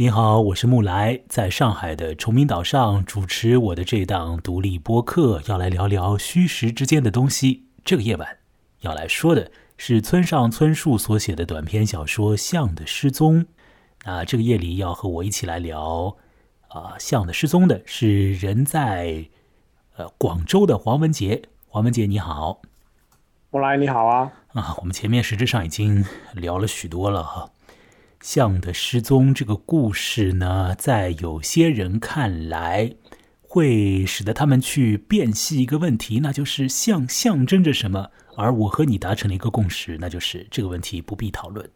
[0.00, 7.64] 你好，我是木来，在上海的崇明岛上主持我的这档独立播客，要来聊聊虚实之间的东西。
[7.84, 8.38] 这个夜晚
[8.82, 13.40] 要来说的是村上春树所写的短篇小说《象的失踪》。
[14.04, 16.16] 那这个夜里要和我一起来聊
[16.68, 19.26] 啊，《象的失踪》的是人在
[19.96, 21.42] 呃广州的黄文杰。
[21.66, 22.60] 黄文杰你好，
[23.50, 24.30] 木来你好啊。
[24.52, 26.04] 啊，我们前面实质上已经
[26.34, 27.50] 聊了许多了哈。
[28.20, 32.94] 象的失踪这个故事呢，在有些人看来，
[33.40, 38.10] 会使得他们去辨析一个问题，那就是象象征着什么。
[38.36, 41.70] 而我和你达成了一个共识，那就是这个问题不必讨论。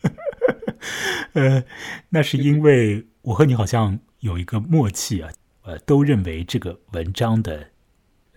[1.34, 1.64] 呃，
[2.08, 5.30] 那是因为我和你好像有一个默契啊，
[5.62, 7.68] 呃，都认为这个文章的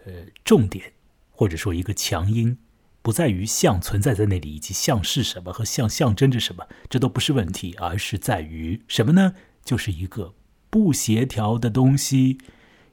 [0.06, 0.12] 呃
[0.44, 0.92] 重点，
[1.32, 2.58] 或者说一个强音。
[3.04, 9.36] 不在于象存在在那里，以及象是什么和象象征着什么，这都不是问题，而是在于什么呢？
[9.64, 10.34] 就是一个
[10.70, 12.38] 不协调的东西，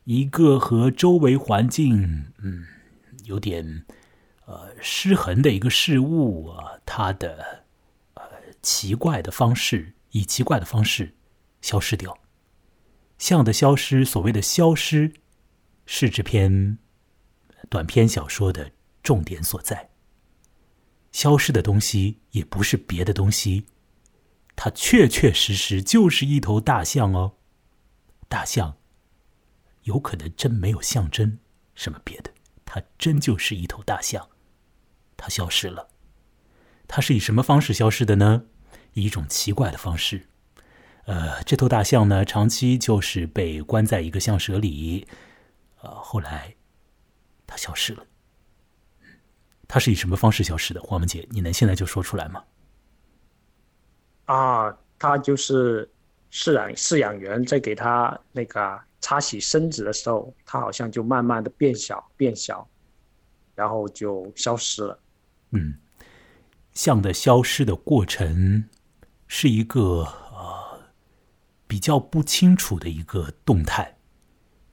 [0.05, 2.67] 一个和周围环境嗯
[3.25, 3.85] 有点
[4.47, 7.65] 呃失衡的一个事物啊，它的
[8.15, 8.23] 呃
[8.61, 11.15] 奇怪的方式，以奇怪的方式
[11.61, 12.19] 消失掉。
[13.17, 15.13] 象的消失，所谓的消失，
[15.87, 16.79] 是这篇
[17.69, 19.90] 短篇小说的重点所在。
[21.13, 23.67] 消失的东西也不是别的东西，
[24.55, 27.33] 它确确实实就是一头大象哦。
[28.29, 28.77] 大象
[29.83, 31.39] 有可能真没有象征
[31.75, 32.33] 什么别的，
[32.65, 34.29] 它真就是一头大象。
[35.17, 35.89] 它消失了，
[36.87, 38.45] 它是以什么方式消失的呢？
[38.95, 40.29] 以一种奇怪的方式。
[41.05, 45.07] 呃，这头大象呢，长期就是被关在一个象舍里，
[45.81, 46.55] 呃，后来
[47.47, 48.07] 它消失了。
[49.73, 50.81] 他是以什么方式消失的？
[50.83, 52.43] 黄文杰，你能现在就说出来吗？
[54.25, 55.89] 啊，他就是
[56.33, 62.69] 饲养饲养员在给他那个擦洗身子的时候，他好像就慢慢的变小变小，
[63.55, 64.99] 然后就消失了。
[65.51, 65.79] 嗯，
[66.73, 68.65] 象的消失的过程
[69.29, 70.03] 是一个
[70.33, 70.81] 呃
[71.69, 73.97] 比较不清楚的一个动态，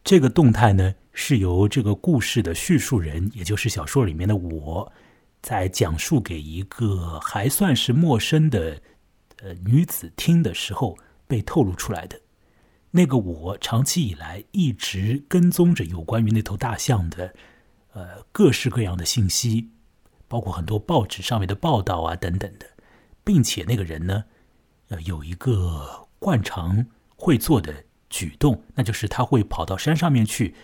[0.08, 0.96] 这个动态呢。
[1.20, 4.94] 是由这个故事的叙述人，也就是小说里面的我，
[5.42, 8.80] 在讲述给一个还算是陌生的
[9.42, 12.22] 呃女子听的时候被透露出来的。
[12.92, 17.34] 那个我长期以来一直跟踪着有关于那头大象的
[17.94, 19.72] 呃各式各样的信息，
[20.28, 22.68] 包括很多报纸上面的报道啊等等的，
[23.24, 24.24] 并且那个人呢，
[24.90, 26.86] 呃有一个惯常
[27.16, 30.56] 会做的举动，那就是他会跑到山上面去。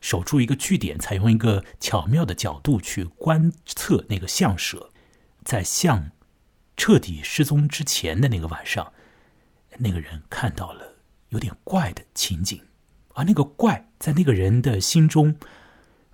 [0.00, 4.90] 守住一个据点，采用一个巧妙的角度去观测那个象舍，
[5.44, 6.10] 在象
[6.76, 8.92] 彻底失踪之前的那个晚上，
[9.78, 10.96] 那个人看到了
[11.28, 12.60] 有点怪的情景，
[13.14, 15.36] 而那个怪在那个人的心中，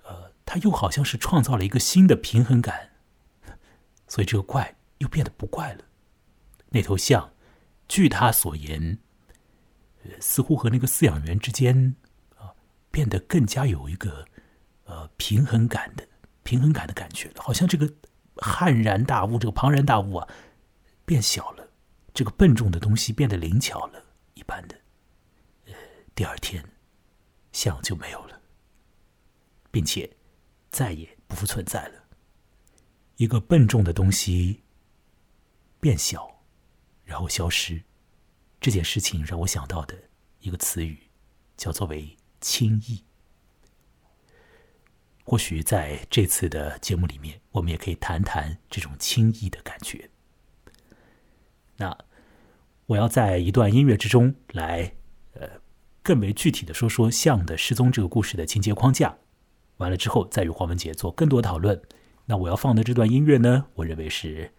[0.03, 2.91] 呃，他又好像是创造了一个新的平衡感，
[4.07, 5.85] 所以这个怪又变得不怪了。
[6.69, 7.33] 那头象，
[7.87, 8.99] 据他所言，
[10.19, 11.95] 似乎和那个饲养员之间
[12.35, 12.53] 啊。
[12.91, 14.25] 变得更加有一个
[14.85, 16.07] 呃平衡感的
[16.41, 17.87] 平衡感的感觉了，好像这个
[18.37, 20.27] 悍然大物，这个庞然大物啊
[21.05, 21.69] 变小了，
[22.15, 24.03] 这个笨重的东西变得灵巧了
[24.33, 24.75] 一般的。
[25.67, 25.73] 呃，
[26.15, 26.65] 第二天，
[27.51, 28.41] 象就没有了，
[29.69, 30.09] 并且
[30.71, 32.03] 再也不复存在了。
[33.17, 34.63] 一个笨重的东西
[35.79, 36.41] 变小，
[37.03, 37.83] 然后消失，
[38.61, 39.95] 这件事情让我想到的
[40.39, 40.97] 一个词语
[41.57, 42.15] 叫做为。
[42.41, 43.03] 轻易，
[45.25, 50.09] 或许在这次的节目里面，我们也可以谈谈这种轻易的感觉。
[51.75, 51.97] 那
[52.85, 54.95] 我要在一段音乐之中来，
[55.33, 55.49] 呃，
[56.01, 59.17] 更为具体的说说《象的失踪》这个故事的情节框架。
[59.75, 61.81] 完了之后，再与黄文杰做更多讨论。
[62.27, 64.53] 那我要放的这段音乐呢，我认为是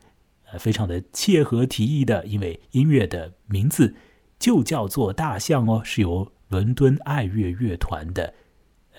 [0.59, 3.95] 非常的切合题意的，因为音乐的名字
[4.39, 6.33] 就叫做《大象》哦，是由。
[6.51, 8.35] 伦敦爱乐乐团的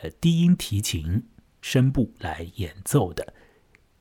[0.02, 1.22] 呃低音提琴
[1.60, 3.34] 声部来演奏的，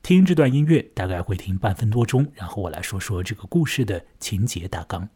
[0.05, 5.08] 听这段音乐大概会听半分多钟，然后我来说说这个故事的情节大纲。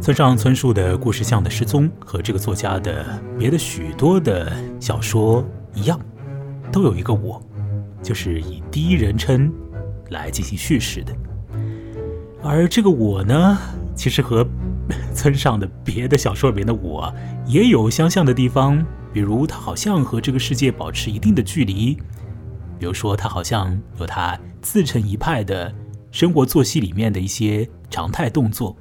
[0.00, 4.50] 村上春树的故事像的失踪和这个作家的别的许多的
[4.80, 5.44] 小说
[5.74, 6.00] 一样，
[6.72, 7.40] 都有一个我，
[8.02, 9.52] 就是以第一人称
[10.08, 11.14] 来进行叙事的。
[12.42, 13.58] 而这个我呢，
[13.94, 14.46] 其实和
[15.14, 17.12] 村上的别的小说里面的我
[17.46, 18.82] 也有相像的地方，
[19.12, 21.94] 比如他好像和这个世界保持一定的距离，
[22.78, 25.70] 比如说他好像有他自成一派的
[26.10, 28.74] 生活作息里面的一些常态动作。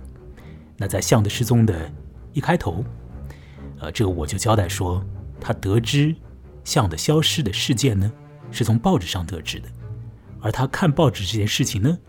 [0.82, 1.92] 那在象的失踪的
[2.32, 2.86] 一开头，
[3.82, 5.06] 呃，这个我就交代说，
[5.42, 6.16] 他得知
[6.64, 8.10] 象的消失的事件呢，
[8.50, 9.68] 是从报纸上得知的，
[10.40, 12.00] 而他看报纸这件事情呢，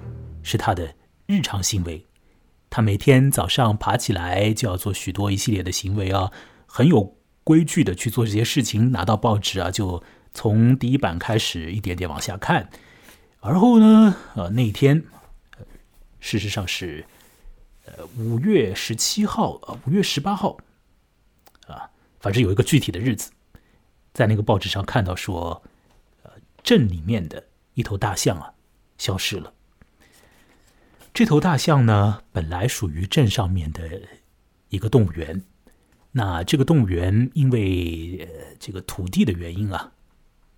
[0.44, 0.94] 是他的
[1.26, 2.06] 日常行为。
[2.70, 6.30] 他每天早上爬起来就要做许多一系列的行为啊，
[6.66, 8.92] 很有规矩的去做这些事情。
[8.92, 10.00] 拿到报纸啊，就
[10.32, 12.70] 从第一版开始一点点往下看，
[13.40, 15.02] 而后呢，呃，那一天，
[16.20, 17.04] 事实上是。
[17.96, 20.56] 呃，五月十七号，呃，五月十八号，
[21.66, 21.90] 啊，
[22.20, 23.30] 反正有一个具体的日子，
[24.12, 25.62] 在那个报纸上看到说，
[26.22, 26.30] 呃，
[26.62, 27.44] 镇里面的
[27.74, 28.54] 一头大象啊，
[28.98, 29.52] 消失了。
[31.12, 34.00] 这头大象呢，本来属于镇上面的
[34.68, 35.42] 一个动物园，
[36.12, 39.92] 那这个动物园因为呃这个土地的原因啊，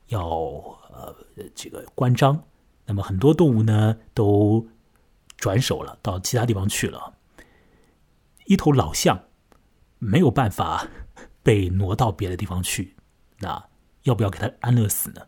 [0.08, 1.17] 要呃
[1.55, 2.44] 这个关张，
[2.84, 4.69] 那么很多动物呢都
[5.38, 7.14] 转手了，到其他地方去了。
[8.52, 9.25] 一头老象
[9.99, 10.88] 没有办法
[11.43, 12.94] 被挪到别的地方去，
[13.38, 13.64] 那
[14.02, 15.22] 要不要给它安乐死呢？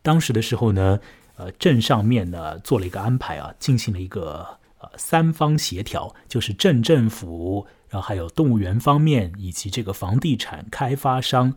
[0.00, 0.98] 当时的时候呢，
[1.36, 11.54] 呃，镇上面呢做了一个安排啊，进行了一个呃三方协调，就是镇政府，然后还有动物园方面以及这个房地产开发商，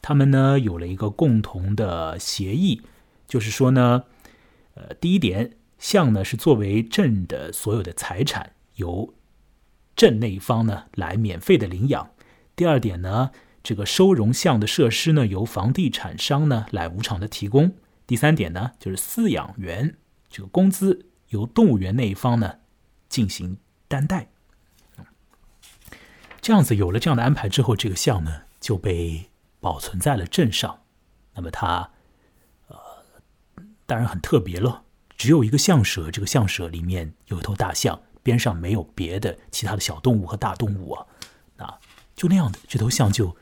[0.00, 2.80] 他们呢有了一个共同的协议，
[3.28, 4.04] 就是说呢，
[4.74, 9.12] 呃，第一点，象呢是作为镇的所有的财产，由
[9.96, 12.06] 镇那一方呢，来免费的领养；
[12.56, 13.30] 第二点呢，
[13.62, 17.68] 这个收容象的设施呢，由房地产商呢来无偿的提供；
[18.06, 19.96] 第三点呢，就是饲养员
[20.28, 22.58] 这个工资由动物园那一方呢
[23.08, 24.28] 进行担待。
[26.40, 29.30] 这样子有了这样的安排之后，这个象呢就被
[29.60, 30.80] 保存在了镇上。
[31.34, 31.90] 那么它，
[32.68, 32.76] 呃，
[33.86, 34.82] 当然很特别了，
[35.16, 38.02] 只有一个象舍，这个象舍里面有一头大象。
[38.24, 41.06] 边上没有别的其他的小动物和大动物啊，
[41.58, 41.78] 啊，
[42.16, 43.36] 就那样的这头象就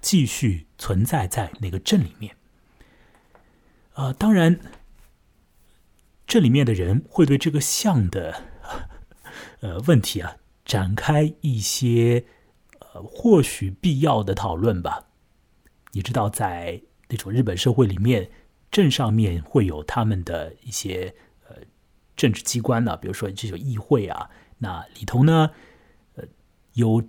[0.00, 2.36] 继续存在在那个镇里面。
[3.94, 4.58] 啊，当然，
[6.26, 8.42] 镇里面的人会对这个象的
[9.60, 12.24] 呃问题啊展开一些
[12.80, 15.06] 呃或许必要的讨论吧。
[15.92, 18.28] 你知道，在那种日本社会里面，
[18.72, 21.14] 镇上面会有他们的一些。
[22.16, 25.50] 政治机关呢，比如说这种议会啊，那里头呢，
[26.14, 26.24] 呃，
[26.72, 27.02] 有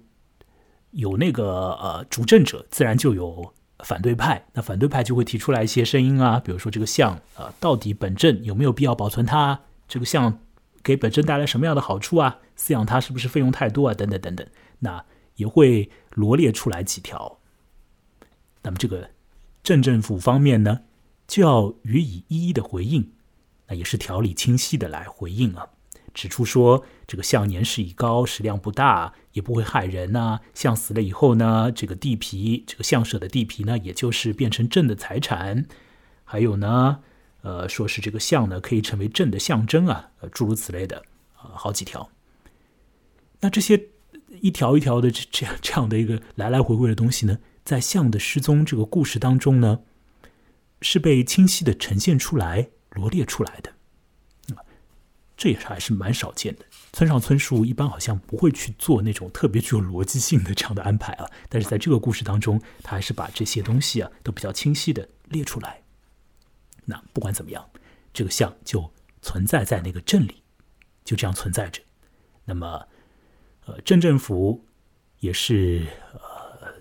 [0.92, 4.46] 有那个呃主政者，自然就有反对派。
[4.54, 9.60] 那反对派就会提出来一些声音啊，比如说这个象啊，到底本镇有没有必要保存它？
[9.88, 10.40] 这个象
[10.84, 12.40] 给本镇带来什么样的好处啊？
[12.58, 13.94] 饲养它是不是费用太多啊？
[13.94, 14.46] 等等等等，
[14.80, 15.06] 那
[15.36, 17.40] 也会罗列出来几条。
[18.64, 19.10] 那么这个
[19.64, 20.82] 镇政府方面呢，
[21.28, 23.14] 就要予以一一的回应。
[23.68, 25.68] 那也是条理清晰的来回应啊，
[26.14, 30.40] 指出说这个象年事已高，食量不大，也不会害人呐。
[30.54, 35.66] 象死了以后呢，这个地皮，这个象舍的地皮呢，也就是变成镇的财产。
[36.24, 37.00] 还有呢，
[37.42, 41.04] 呃，说是这个象呢，可以成为镇的象征啊，诸如此类的
[41.36, 42.10] 啊，好几条。
[43.42, 43.90] 那这些
[44.42, 49.82] 一条一条的这这样这样的一个来来回回的东西呢，在象的失踪这个故事当中呢，
[50.82, 52.70] 是被清晰的呈现出来。
[52.92, 53.72] 罗列出来的，
[54.56, 54.64] 啊
[55.36, 56.66] 这也是还是蛮少见的。
[56.94, 65.84] 村上春树一般好像不会去做那种特别具有逻辑性的这样的安排啊，但是在这个故事当中，他还是把这些东西啊都比较清晰的列出来。
[66.86, 67.70] 那不管怎么样，
[68.14, 68.92] 这个像就
[69.22, 70.42] 存在在那个镇里，
[71.04, 71.82] 就这样存在着。
[72.46, 72.88] 那么，
[73.66, 74.66] 呃，镇政府
[75.20, 76.74] 也是呃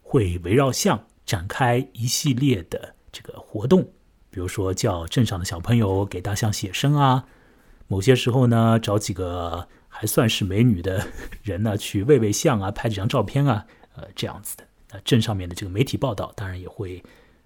[0.00, 3.92] 会围绕像展开一系列的这个活动。
[4.34, 7.24] 比如说叫镇上的小朋友给大象写生啊，
[7.86, 11.06] 某些时候呢找几个还算是美女的
[11.44, 13.64] 人呢去喂喂象啊，拍几张照片啊，
[13.94, 14.64] 呃这样子的。
[14.90, 17.00] 那镇上面的这个媒体报道当然也会，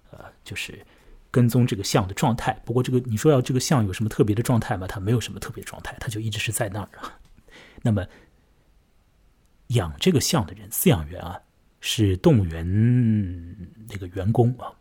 [0.09, 0.83] 呃就是
[1.29, 2.59] 跟踪这个象的状态。
[2.65, 4.87] 不过这个你说要这个象有什么特别的状态吗？
[4.87, 7.19] 它没有什么特别状态，它就一直是在那儿啊。
[7.83, 8.03] 那么
[9.67, 11.39] 养这个象的人，饲养员啊，
[11.81, 12.65] 是动物园
[13.87, 14.73] 那个员工啊。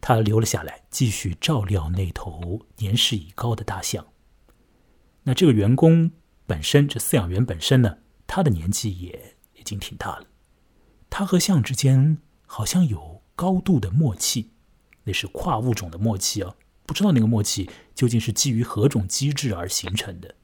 [0.00, 4.06] 他留了下来，继续照料那头年事已高的大象。
[5.22, 6.10] 那这个员工
[6.46, 10.26] 本身，这饲养员本身呢，他的年纪也已经挺大了，
[11.08, 14.50] 他和象之间好像有高度的默契，
[15.04, 16.54] 那是跨物种的默契啊！
[16.84, 20.34] 不知道那个默契究竟是基于何种机制而形成的。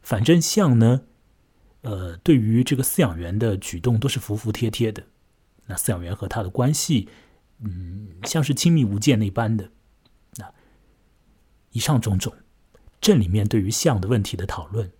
[0.00, 1.02] 反正象呢，
[1.82, 5.04] 呃，对于这个饲养员的举动都是服服帖帖的。
[5.66, 7.08] 那饲养员和他的关系，
[7.62, 9.70] 嗯，像是亲密无间那般的。
[10.36, 10.52] 那
[11.70, 12.32] 以上种种，
[13.00, 14.90] 镇里面对于象的问题的讨论，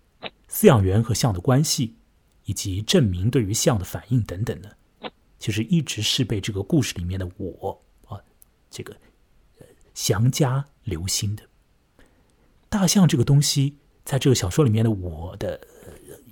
[0.49, 1.95] 饲养员和象的关系，
[2.45, 4.69] 以及镇民对于象的反应等等呢，
[5.39, 8.19] 其实一直是被这个故事里面的我啊，
[8.69, 8.95] 这个
[9.93, 11.43] 详加留心的。
[12.69, 13.77] 大象这个东西。
[14.05, 15.65] 在这个小说里面的我的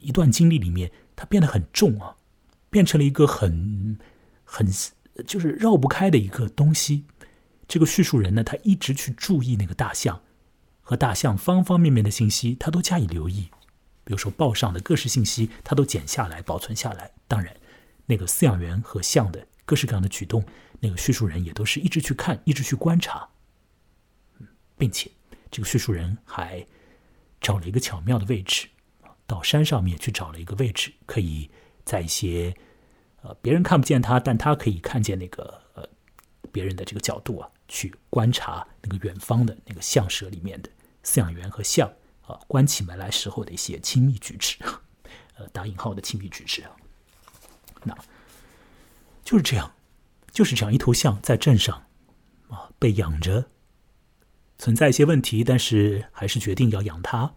[0.02, 2.18] 一段经历里面，它变得很重啊，
[2.70, 3.98] 变成了一个很
[4.44, 4.68] 很
[5.26, 7.06] 就是绕不开的一个东西。
[7.68, 10.22] 这个叙述人呢，他一直去注意那个大象
[10.82, 13.50] 和大象方方面面的信息，他都加以留意。
[14.04, 17.12] 比如说报上的各式信息，他都剪下来保存下来。
[17.28, 17.56] 当然，
[18.06, 20.44] 那个饲养员和象的各式各样的举动，
[20.80, 23.30] 那个叙述人也都是一直去看，一直去观察，
[24.78, 25.10] 并且
[25.50, 26.66] 这个叙述人还。
[27.44, 28.68] 找了一个巧妙的位置，
[29.26, 31.50] 到山上面去找了一个位置，可以
[31.84, 32.56] 在一些
[33.22, 35.88] 呃别人看不见他，但他可以看见那个呃
[36.52, 40.70] 别人的这个角度啊，去观察那个远方的那个象舍里面的
[41.04, 44.58] 饲养员和象啊关起门来时候的一些亲密举止，
[45.38, 46.72] 呃打引号的亲密举止啊，
[47.84, 47.98] 那
[49.24, 49.72] 就是这样，
[50.32, 51.86] 就是这样一头象在镇上
[52.50, 53.48] 啊被养着。
[54.58, 57.34] 存在一些问题，但是还是决定要养它，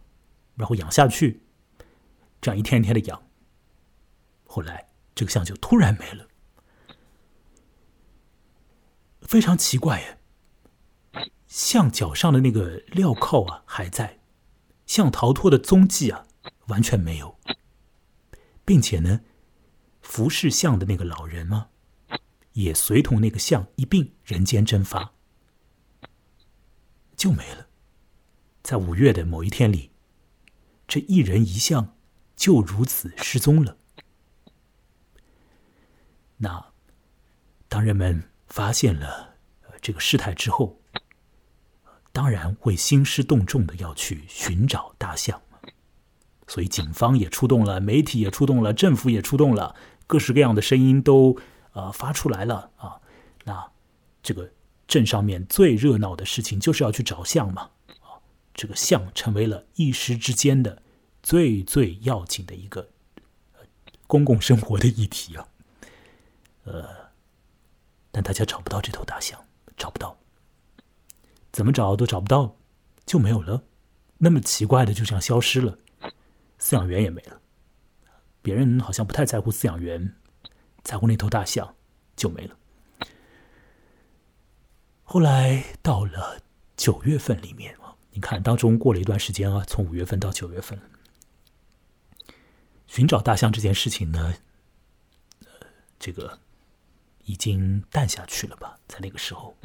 [0.56, 1.40] 然后养下去，
[2.42, 3.22] 这样一天一天的养。
[4.46, 6.26] 后来这个象就突然没了，
[9.23, 10.18] 非常奇怪耶。
[11.47, 14.18] 象脚上的那个镣铐啊还在，
[14.87, 16.26] 象逃脱的踪迹啊
[16.66, 17.38] 完全没有，
[18.64, 19.21] 并且呢，
[20.00, 21.71] 服侍象的那个老人啊，
[22.54, 25.12] 也随同那个象一并人间蒸发。
[27.16, 27.68] 就没了，
[28.64, 29.92] 在五月的某一天里，
[30.88, 31.97] 这一人一象
[32.35, 33.78] 就如此失踪了。
[36.44, 36.64] 那
[37.68, 39.36] 当人们发现了
[39.80, 40.78] 这个事态之后，
[42.12, 45.40] 当然会兴师动众的要去寻找大象，
[46.46, 49.74] 所以警方也出动了，媒体也出动了，政府也出动了，
[50.06, 51.38] 各式各样的声音都
[51.72, 53.00] 呃发出来了啊。
[53.44, 53.72] 那
[54.22, 54.52] 这个。
[54.86, 57.70] 镇上面最热闹的事情就是要去找象嘛，
[58.02, 58.20] 啊，
[58.52, 60.82] 这个象成为了一时之间的
[61.22, 62.90] 最最要紧的一个
[64.06, 65.48] 公共生活的议题啊，
[66.64, 67.11] 呃，
[68.11, 69.42] 但大家找不到这头大象，
[69.76, 70.18] 找不到，
[71.52, 72.56] 怎么找都找不到，
[73.06, 73.62] 就没有了，
[74.18, 75.78] 那么奇怪的就这样消失了，
[76.59, 77.40] 饲养员也没了，
[78.40, 80.14] 别人好像不太在乎饲养员，
[80.83, 81.75] 在乎那头大象
[82.16, 82.56] 就没了。
[85.02, 86.40] 后来到了
[86.76, 90.80] 九月份里面啊，你看当中过了一段时间啊，从五月份到九月份，
[92.87, 94.35] 寻找大象这件事情呢，
[95.99, 96.38] 这个
[97.24, 98.78] 已经淡下去了吧？
[98.86, 99.56] 在那个时候，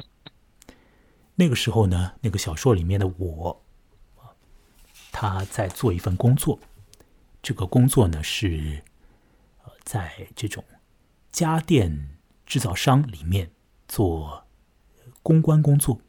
[1.34, 3.62] 那个时候呢，那个小说里面的我，
[5.12, 6.58] 他在做一份工作，
[7.42, 8.82] 这个工作呢是
[9.64, 10.64] 呃，在这种
[11.32, 13.50] 家电制造商里面
[13.88, 14.44] 做。
[15.22, 16.00] 公关工作，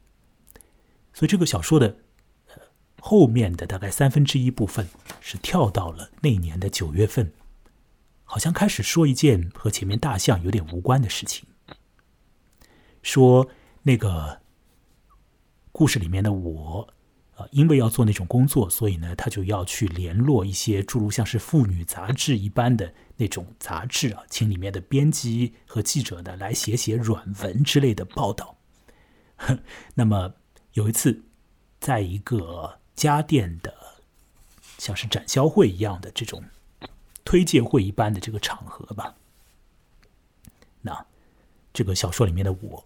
[1.11, 1.97] 所以这个小说的
[3.01, 4.87] 后面的大概三分之一部分
[5.19, 7.33] 是跳到了那年的九月份，
[8.31, 11.45] 好像开始说一件和前面大象有点无关的事情，
[13.01, 13.45] 说
[13.83, 14.39] 那个
[15.73, 16.87] 故事里面的我，
[17.35, 28.55] 呃，因为要做那种工作，所以呢，他就要去联络一些诸如像是妇女杂志一般的那种杂志啊，请里面的编辑和记者呢来写写软文之类的报道。
[29.93, 30.33] 那么
[30.71, 31.21] 有一次，
[31.81, 33.75] 在一个家电的
[34.77, 36.41] 像是展销会一样的这种
[37.23, 39.15] 推介会一般的这个场合吧，
[40.81, 41.05] 那
[41.73, 42.85] 这个小说里面的我，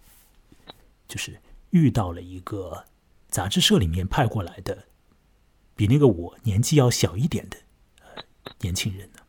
[1.08, 1.39] 就是
[1.72, 2.86] 遇到了一个
[3.30, 4.86] 杂志社里面派过来的，
[5.75, 7.58] 比那个我年纪要小一点的
[8.62, 9.20] 年轻人呢。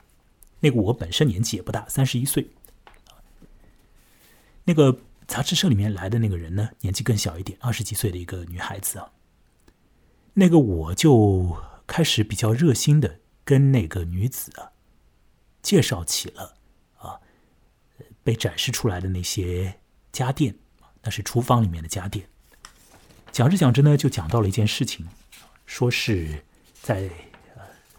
[0.61, 2.49] 那个我本身年纪也不大，三十一岁，
[4.65, 4.99] 那个。
[5.29, 9.11] 杂志社里面来的那个人呢，年纪更小一点，二十几岁的一个女孩子啊。
[10.35, 14.71] 那个我就开始比较热心的跟那个女子啊
[15.67, 16.55] 介绍起了
[16.97, 17.19] 啊
[18.23, 19.81] 被展示出来的那些
[20.13, 20.55] 家电，
[21.03, 22.29] 那是厨房里面的家电。
[23.33, 25.05] 讲着讲着呢，就讲到了一件事情，
[25.67, 26.45] 说是
[26.81, 27.11] 在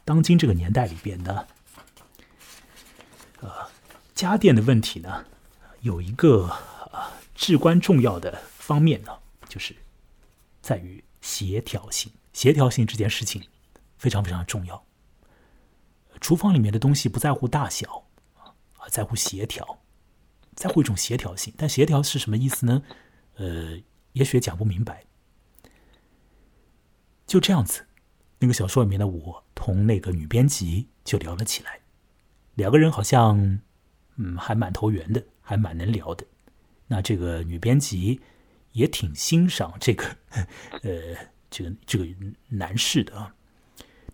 [0.06, 1.46] 当今这个年代里边呢，
[3.42, 3.52] 呃，
[4.16, 5.26] 家电的问题呢，
[5.82, 6.46] 有一个
[6.90, 9.12] 啊至关重要的方面呢，
[9.50, 9.76] 就是
[10.62, 12.10] 在于协调性。
[12.32, 13.46] 协调性这件事情
[13.98, 14.87] 非常非常重要。
[16.20, 18.06] 厨房里面的东西不在乎大小
[18.36, 19.80] 啊，在乎协调，
[20.56, 21.54] 在乎一种协调性。
[21.58, 22.84] 但协调是什么意思呢？
[23.36, 23.78] 呃，
[24.14, 25.04] 也许讲不明白。
[27.26, 27.86] 就这样子，
[28.40, 31.82] 那个小说里面的我同那个女编辑就聊了起来，
[32.56, 33.60] 两个人好像
[34.16, 36.26] 嗯还蛮投缘的，还蛮能聊的。
[36.88, 38.22] 那这个女编辑
[38.72, 40.06] 也挺欣赏这个
[40.84, 41.16] 呃
[41.50, 42.08] 这个这个
[42.48, 43.36] 男士的啊。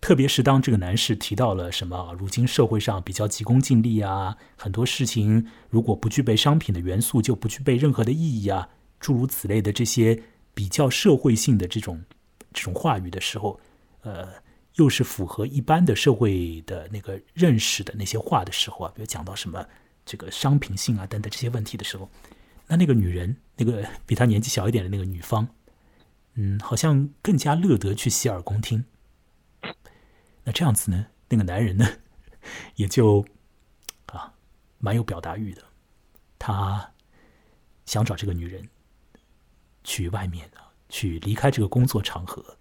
[0.03, 8.67] 特别是当这个男士提到了什么，如今社会上比较急功近利啊，很多事情如果不具备商品的元素，就不具备任何的意义啊，
[8.99, 10.21] 诸如此类的这些
[10.53, 12.03] 比较社会性的这种
[12.51, 13.57] 这种话语的时候，
[14.01, 14.27] 呃，
[14.75, 19.65] 又是符合一般的社会的那个认识的那些话的时候啊，比如讲到什么
[20.05, 22.09] 这个商品性啊等等这些问题的时候，
[22.67, 25.47] 那那个女人，那个比她年纪小一点的那个女方，
[26.33, 28.83] 嗯，好像更加乐得去洗耳恭听。
[30.45, 31.07] 那这样子呢？
[31.29, 31.87] 那个男人呢，
[32.75, 33.25] 也就
[34.07, 34.33] 啊，
[34.77, 35.63] 蛮有表达欲的。
[36.37, 36.91] 他
[37.85, 38.69] 想找这个女人
[39.83, 42.57] 去外面啊，去离开这个工作场合，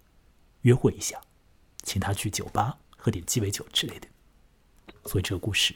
[0.61, 1.21] 约会一下，
[1.83, 4.07] 请她去酒吧喝点鸡尾酒之类的。
[5.05, 5.75] 所以这个故事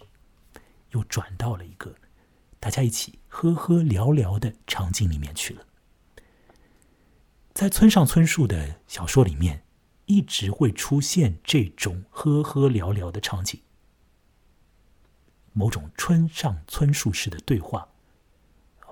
[0.92, 1.94] 又转到了一个
[2.60, 5.66] 大家一起喝喝聊聊的场景里面去了。
[7.54, 9.67] 在村上春树的小说里面。
[10.08, 13.62] 一直会出现这种呵呵聊聊的场景，
[15.54, 17.90] 某种村上春树式的对话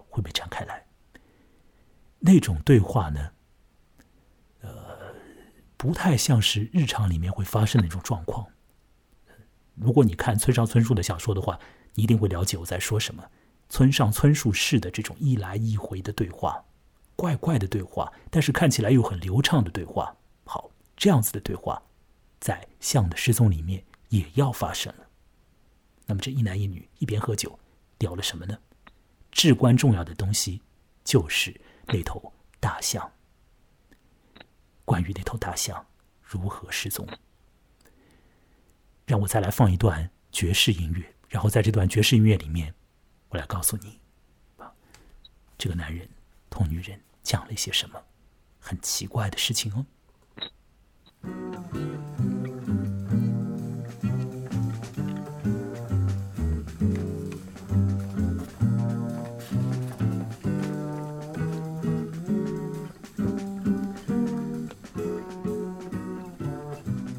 [0.10, 0.86] 会被展开来。
[2.20, 3.32] 那种对话呢，
[4.62, 5.16] 呃，
[5.78, 8.48] 不太像是日常里面会发生的那种状况。
[9.76, 11.60] 如果你看村上春树的小说的话，
[11.94, 13.24] 你一定会了解我在说什么。
[13.70, 16.66] 村上春树式的这种一来一回的对话，
[17.16, 20.18] 怪怪的对话，但是看起来又很流畅的对话。
[20.96, 21.82] 这样子的对话，
[22.40, 25.08] 在《象的失踪》里面也要发生了。
[26.06, 27.60] 那么这一男一女一边喝酒，
[28.00, 28.58] 聊了什么呢？
[29.32, 30.62] 至关重要的东西
[31.04, 33.12] 就是那头大象。
[34.86, 35.86] 关于那头大象
[36.22, 37.08] 如何失踪，
[39.06, 42.74] 让我再来放一段爵士音乐，然后在这段爵士音乐里面，
[43.30, 44.00] 我来告诉你，
[44.58, 44.72] 啊，
[45.58, 46.08] 这个男人
[46.50, 48.02] 同女人讲了一些什么
[48.60, 49.86] 很奇怪的事情哦。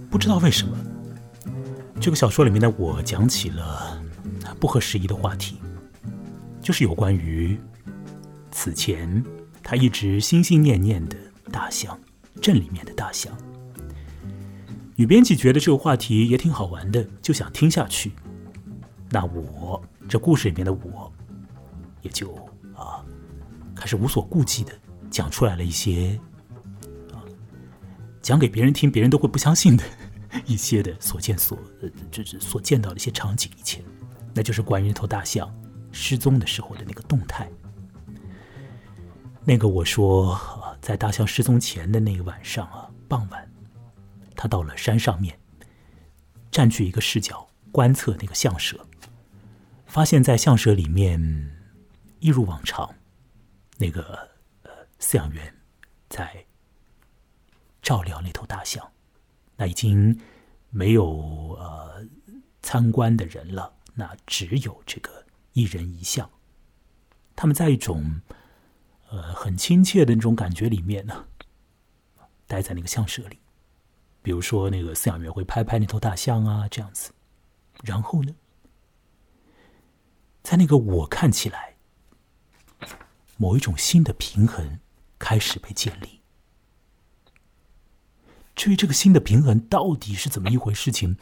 [0.08, 0.76] 不知道为什么，
[2.00, 4.02] 这个小说里面的我讲起了
[4.58, 5.56] 不合时宜的话题，
[6.60, 7.56] 就是有关于
[8.50, 9.22] 此前
[9.62, 11.16] 他一直心心念念的
[11.52, 11.96] 大象，
[12.42, 13.32] 镇里面的大象。
[14.96, 18.12] 女编辑觉得这个话题也挺好玩的，就想听下去。
[19.11, 21.12] 那我这故事里面的我，
[22.00, 22.35] 也就
[22.74, 23.04] 啊，
[23.74, 24.72] 开始无所顾忌的
[25.11, 26.18] 讲出来了一些
[27.12, 27.20] 啊，
[28.22, 29.85] 讲给别人听，别人都会不相信的
[30.46, 33.85] 一些的所见所呃，就是所见到的一些场景，一切，
[34.32, 35.54] 那就是关于那头大象
[35.92, 37.46] 失踪的时候的那个动态。
[39.44, 40.37] 那个我说，
[40.80, 43.45] 在大象失踪前的那个晚上啊，傍晚。
[44.37, 45.38] 他到了山上面，
[46.51, 48.87] 占据一个视角观测那个象舍，
[49.87, 51.57] 发现，在象舍里面，
[52.20, 52.94] 一如往常，
[53.79, 54.29] 那个
[54.62, 54.70] 呃
[55.01, 55.55] 饲养员
[56.09, 56.44] 在
[57.83, 58.92] 照料那头大象，
[59.57, 60.20] 那已经
[60.70, 62.07] 没有呃
[62.62, 66.31] 参观的人了，那只有这个一人一象，
[67.35, 68.20] 他们在一种
[69.09, 71.27] 呃很亲切的那种感觉里面呢，
[72.46, 73.38] 待在那个象舍里。
[74.26, 77.12] 比如说，那个饲养员会拍拍那头大象啊，这样子。
[77.84, 78.34] 然后呢，
[80.42, 81.76] 在那个我看起来，
[83.36, 84.80] 某一种新的平衡
[85.16, 86.22] 开始被建立。
[88.56, 91.16] 至于这个新的平衡到底是怎么一回事情，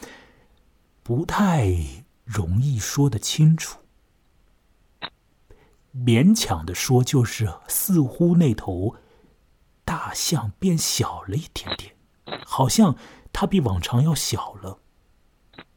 [1.02, 1.76] 不太
[2.24, 3.80] 容易说得清楚。
[5.94, 8.96] 勉强的说，就是似乎那头
[9.84, 11.93] 大象变小了一点点。
[12.44, 12.96] 好像
[13.32, 14.80] 它比往常要小了，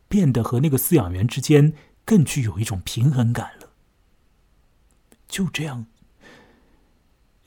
[0.08, 1.74] 变得和那个饲养员之间
[2.06, 3.74] 更具有一种平衡感了。
[5.28, 5.86] 就这样，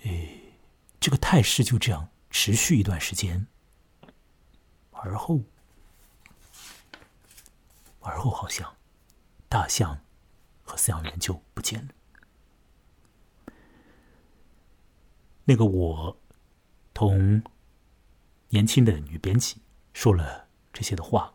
[0.02, 0.52] 诶，
[1.00, 3.46] 这个态势就这样持续一段时间，
[4.90, 5.40] 而后，
[8.00, 8.76] 而后好像
[9.48, 9.98] 大象
[10.62, 11.94] 和饲养员就不见了。
[15.44, 16.16] 那个我
[16.92, 17.42] 同
[18.50, 19.56] 年轻的女编辑
[19.92, 21.34] 说了这些的话，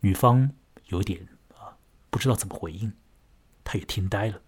[0.00, 0.50] 女方
[0.86, 1.76] 有点啊
[2.10, 2.92] 不知道怎么回应，
[3.64, 4.40] 她也听呆了。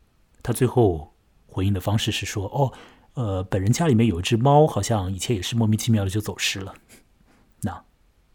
[0.42, 1.14] 她最后
[1.46, 2.72] 回应的方式是说：“哦，
[3.14, 6.74] 呃，本人家里面有一只猫，好像以前也是莫名其妙的就走失了。”
[7.60, 7.84] 那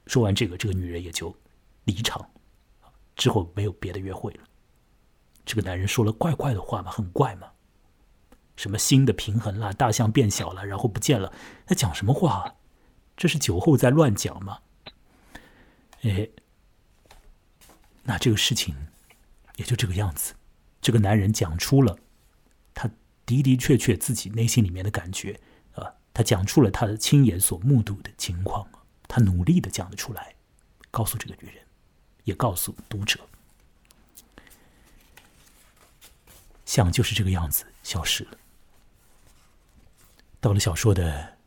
[0.06, 1.36] 说完这个，这个女人也就
[1.86, 2.30] 离场，
[3.15, 4.43] 之后没有别的约会了。
[5.43, 7.52] 这个男人说了怪怪的话嘛，很怪嘛。
[8.58, 11.32] 什么新的平衡啦，大象变小了，然后不见了，
[11.65, 12.56] 在讲什么话？
[13.15, 14.60] 这是酒后在乱讲吗？
[16.02, 16.28] 哎，
[18.04, 18.76] 那这个事情
[19.56, 20.34] 也就这个样子。
[20.82, 21.98] 这个男人讲出了
[22.74, 22.89] 他
[23.26, 25.39] 的的确确自己内心里面的感觉
[25.74, 28.67] 啊，他讲出了他的亲眼所目睹的情况，
[29.08, 30.36] 他努力的讲了出来，
[30.91, 31.63] 告诉这个女人，
[32.24, 33.20] 也告诉读者，
[36.65, 38.38] 像就是这个样子消失了。
[40.39, 41.38] 到了小说的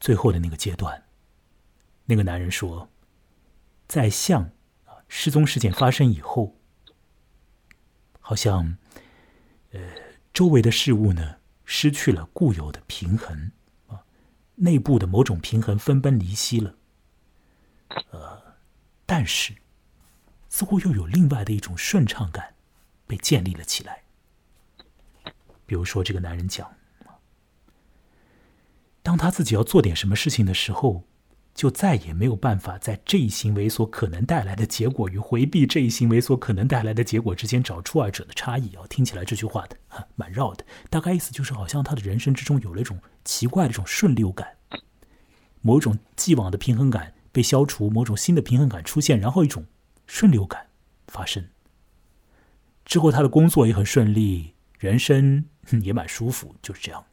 [0.00, 1.04] 最后的那个阶段，
[2.06, 2.88] 那个男人说，
[3.86, 4.50] 在象
[4.86, 6.56] 啊失踪事件发生以后，
[8.18, 8.78] 好像
[9.72, 9.80] 呃
[10.32, 13.52] 周围的事物呢失去了固有的平衡
[13.88, 14.02] 啊，
[14.54, 16.74] 内部的某种平衡分崩离析了，
[18.10, 18.54] 呃，
[19.04, 19.54] 但是
[20.48, 22.54] 似乎又有另外的一种顺畅感
[23.06, 24.02] 被建立了起来。
[25.66, 26.79] 比如说，这个男人讲。
[29.02, 31.04] 当他自己要做点什么事情的时候，
[31.54, 38.84] 就再也没有办法在这一行为所可能带来的结果与回避这一行为所可能带来的结果之间找出二者的差异啊！
[38.88, 44.56] 听起来这句话的哈 蛮绕的，大概意思就是好像他的人生之中有了一种奇怪的一种顺溜感，
[45.60, 49.66] 某种既往的平衡感被消除，某种新的平衡感出现，然后一种
[50.06, 50.68] 顺溜感
[51.08, 51.48] 发生。
[52.84, 55.44] 之后他的工作也很顺利，人生
[55.82, 57.04] 也蛮舒服，就是这样。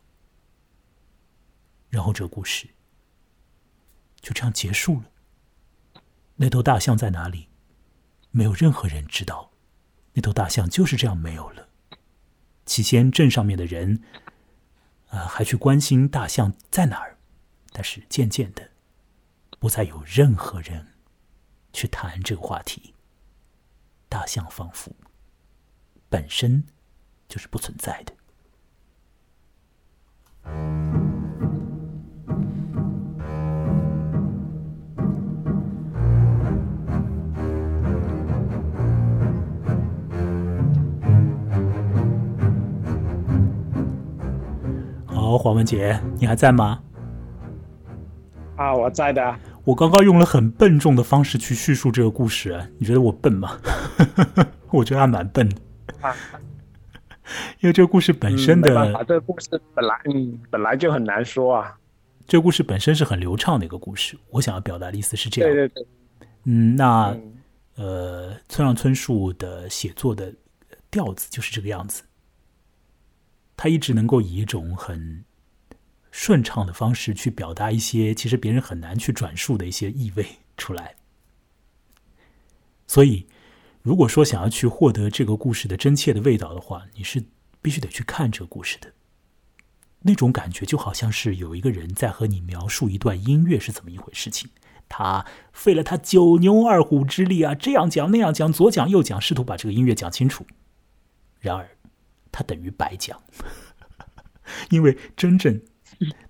[1.98, 2.70] 然后这个故事
[4.22, 5.10] 就这样结束了。
[6.36, 7.50] 那头大象在哪里？
[8.30, 9.50] 没有任何人知道。
[10.14, 11.70] 那头大象就是这样没有了。
[12.68, 14.04] 起先镇上面的人，
[15.08, 17.18] 啊，还去关心大象在哪儿，
[17.72, 18.70] 但是渐渐的，
[19.58, 20.94] 不再有任何人
[21.74, 22.94] 去谈这个话题。
[24.08, 24.96] 大象仿佛
[26.10, 26.64] 本身
[27.28, 28.14] 就是不存在的。
[45.28, 46.82] 好，黄文杰，你还在吗？
[48.56, 49.36] 啊，我在的。
[49.66, 53.60] 我刚刚用了很笨重的方式去叙述这个故事，你觉得我笨吗？
[54.72, 55.58] 我觉得还蛮笨的。
[56.00, 56.16] 啊，
[57.60, 58.70] 因为这个故事本身的，
[59.06, 61.78] 这个故事本来嗯本来就很难说啊。
[62.26, 65.52] 这个故事本身是很流畅的一个故事，我想要表达的意思是这样。
[65.52, 65.88] 对对对。
[66.46, 67.14] 嗯，那
[67.76, 70.34] 呃，村上春树的写作的
[70.90, 72.02] 调子就是这个样子。
[73.58, 75.26] 他一直能够以一种很
[76.12, 80.96] 顺畅的方式去表达一些其实别人很难去转述的一些意味出来。
[82.86, 83.28] 所以，
[83.82, 87.24] 如果说想要去获得这个故事的真切的味道的话，你是
[87.62, 88.94] 必须得去看这个故事的。
[90.02, 94.50] 那种感觉就好像是有一个人在和你描述一段音乐是怎么一回事情，
[94.88, 100.46] 他费了他九牛二虎之力啊，这样讲那样讲，左讲右讲，试图把这个音乐讲清楚。
[101.40, 101.77] 然而。
[102.38, 103.20] 它等于白讲，
[104.70, 105.60] 因为真正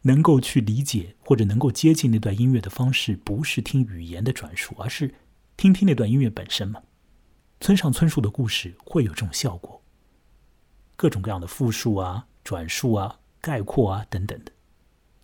[0.04, 5.14] 能够去理解或者能够接近那段音乐的方式，不是听语言的转述，而是
[5.58, 6.82] 听听那段音乐本身嘛。
[7.60, 9.84] 村上春树的故事会有这种效果，
[10.96, 14.54] 各种各样的复述啊、转述啊、概括啊等等的，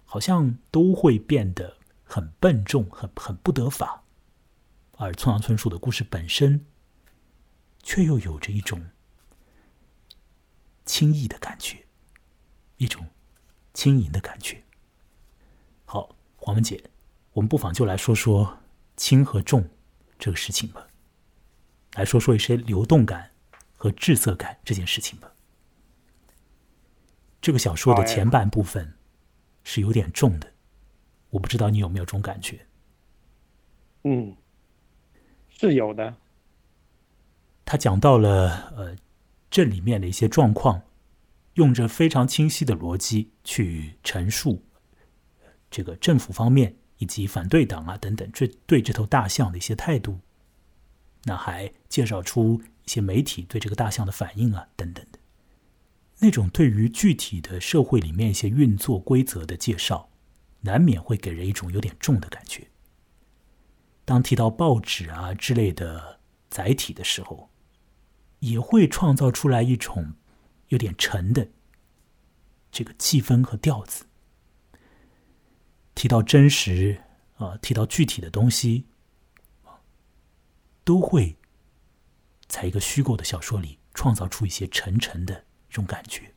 [0.03, 4.03] 好像都会变得很笨重、很很不得法，
[4.97, 6.65] 而村上春树的故事本身，
[7.81, 8.83] 却又有着一种。
[10.85, 11.85] 轻易的感觉，
[12.77, 13.07] 一种
[13.73, 14.61] 轻盈的感觉。
[15.85, 16.83] 好，黄文姐，
[17.31, 18.59] 我们不妨就来说说
[18.97, 19.67] 轻和重
[20.19, 20.87] 这个事情吧，
[21.93, 23.31] 来说说一些流动感
[23.77, 25.31] 和滞涩感这件事情吧。
[27.41, 28.93] 这个小说的前半部分
[29.63, 30.51] 是有点重的，
[31.29, 32.65] 我不知道你有没有这种感觉。
[34.03, 34.35] 嗯，
[35.49, 36.13] 是有的。
[37.63, 38.95] 他讲到了呃。
[39.53, 40.81] 这里面的一些状况，
[41.53, 44.63] 用着非常清晰的逻辑去陈述
[45.69, 50.19] 这个政府方面以及反对党啊等等这对这头大象的一些态度。
[51.25, 55.19] 那还介绍出一些媒体对这个大象的反应啊，等等的，
[56.17, 60.09] 那种对于具体的社会里面一些运作规则的介绍，
[60.61, 62.67] 难免会给人一种有点重的感觉。
[64.03, 67.51] 当提到报纸啊之类的载体的时候，
[68.43, 70.15] 也会创造出来一种
[70.67, 71.47] 有点沉的
[72.69, 74.05] 这个气氛和调子。
[75.95, 77.01] 提到真实
[77.37, 78.85] 啊，提到具体的东西，
[80.83, 81.37] 都会
[82.47, 86.33] 在一个虚构的小说里创造出一些沉沉的这种感觉。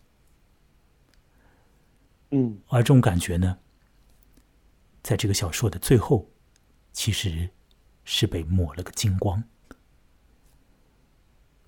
[2.31, 3.59] 嗯，而这种感觉呢，
[5.03, 6.31] 在这个小说的最后，
[6.93, 7.51] 其实
[8.05, 9.43] 是被抹了个精光。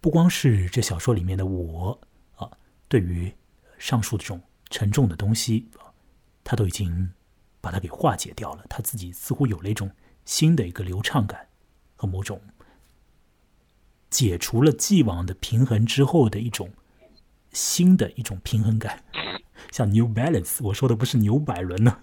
[0.00, 1.98] 不光是这小说里面的我
[2.36, 2.48] 啊，
[2.88, 3.32] 对于
[3.78, 5.90] 上述这种沉重的东西啊，
[6.44, 7.10] 他都已经
[7.60, 8.64] 把它给化解掉了。
[8.68, 9.90] 他自己似乎有了一种
[10.24, 11.48] 新的一个流畅感
[11.96, 12.40] 和某种
[14.08, 16.70] 解除了既往的平衡之后的一种
[17.52, 19.02] 新的一种平衡感。
[19.72, 21.98] 像 New Balance，我说的不是牛百伦呢，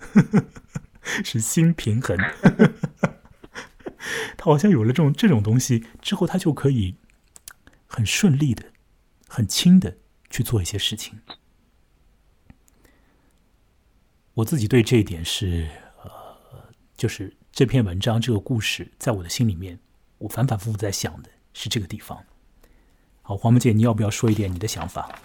[1.23, 2.17] 是新平衡。
[4.37, 6.95] 他好像有了这种这种东西之后，他就可以。
[7.95, 8.73] 很顺利的，
[9.29, 9.95] 很轻的
[10.29, 11.17] 去做一些事情。
[14.33, 15.69] 我自己对这一点是，
[16.03, 19.79] 呃，就是这篇文章这个故事，在我的心里面，
[20.17, 22.21] 我反反复复在想的是这个地方。
[23.21, 25.17] 好，黄木姐，你要不要说一点你的想法？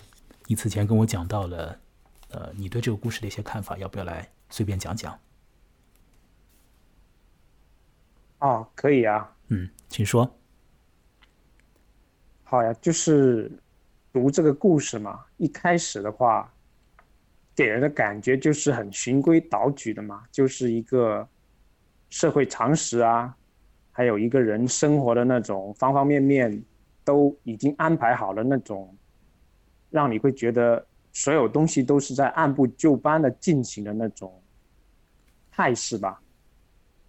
[0.47, 1.81] 你此前跟我讲到了，
[2.29, 5.19] 呃，你对这个故事的一些看法，要不要来随便讲讲？
[8.39, 9.37] 哦，可以啊。
[9.49, 10.37] 嗯，请说。
[12.51, 13.49] 好呀，就是
[14.13, 15.21] 读这个故事嘛。
[15.37, 16.53] 一开始的话，
[17.55, 21.29] 给人的感觉就是很循规蹈矩的嘛，就是一个
[22.09, 23.33] 社会常识啊，
[23.93, 26.61] 还有一个人生活的那种方方面面
[27.05, 28.93] 都已经安排好了那种，
[29.89, 34.43] 让你会觉得所有东西都是在按部就班的进行的那种
[35.53, 36.21] 态势吧。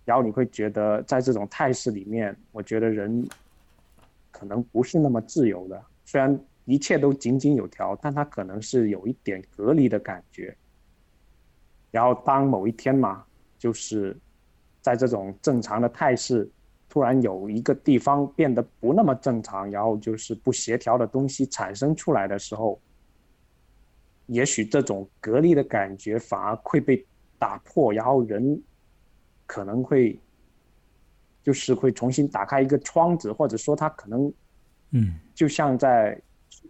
[0.05, 3.27] 然后你会觉得在这种态势里面，我觉得人。
[4.31, 10.55] 可能不是那么自由的，虽然一切都井井有条，但他可能是有一点隔离的感觉。
[11.91, 13.23] 然后当某一天嘛，
[13.57, 14.17] 就是
[14.81, 16.49] 在这种正常的态势，
[16.87, 22.81] 突然有一个地方变得不那么正常，然后就是不协调的东西产生出来的时候，
[24.27, 27.05] 也许这种隔离的感觉反而会被
[27.37, 28.61] 打破，然后人
[29.45, 30.17] 可能会。
[31.43, 34.33] 就是会重新打开一个窗子，或者说他可能，
[34.91, 36.19] 嗯，就像在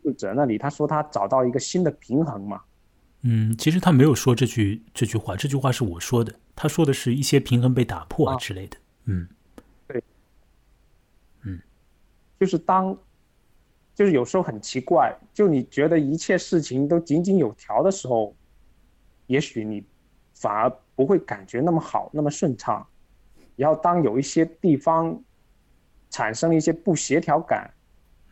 [0.01, 2.61] 作者那里，他说他找到一个新的平衡嘛。
[3.23, 6.33] 嗯，其实他没有说这句这句话，这句话是我说的。
[6.55, 8.77] 他说的是一些平衡被打破啊之类的。
[9.05, 9.27] 嗯，
[9.87, 10.03] 对，
[11.43, 11.59] 嗯，
[12.39, 12.97] 就是当，
[13.93, 18.35] 就是有时候很奇怪，就你觉得一切事情都井井有条的时候，
[19.27, 19.83] 也许你
[20.33, 22.85] 反而不会感觉那么好，那么顺畅。
[23.61, 25.15] 然后，当有一些地方
[26.09, 27.69] 产生了一些不协调感，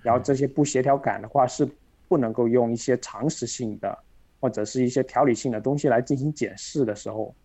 [0.01, 1.69] 然后这些不协调感的话是
[2.07, 3.95] 不能够用一些常识性的
[4.39, 7.35] 或者是一些条理性的东西来进行解释的时候，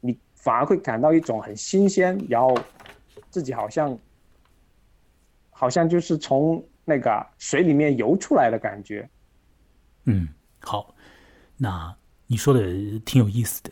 [0.00, 2.56] 你反而会感到一种很新鲜，然后
[3.28, 3.98] 自己好像
[5.50, 9.06] 好像就是从那个水里面游出来的感觉。
[10.04, 10.26] 嗯，
[10.60, 10.94] 好，
[11.58, 11.94] 那
[12.26, 12.62] 你说的
[13.04, 13.70] 挺有意思的，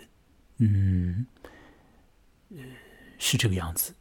[0.59, 1.40] 嗯，呃。
[3.23, 3.95] 是这个样子，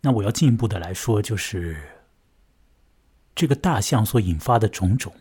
[0.00, 1.76] 那我要进一步的来说，就是
[3.34, 5.12] 这个大象所引发的种种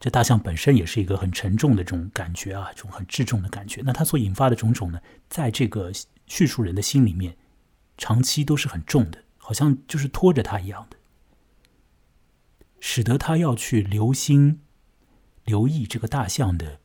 [0.00, 3.80] 这大象本身也是一个很沉重的这种感觉啊，这种很至重的感觉。
[3.84, 5.92] 那它所引发的种种呢，在这个
[6.26, 7.36] 叙述人的心里面，
[7.96, 10.96] 长期都是很重的，好像就是拖着他一样的，
[12.80, 14.60] 使得他要去留心、
[15.44, 16.80] 留意这个大象的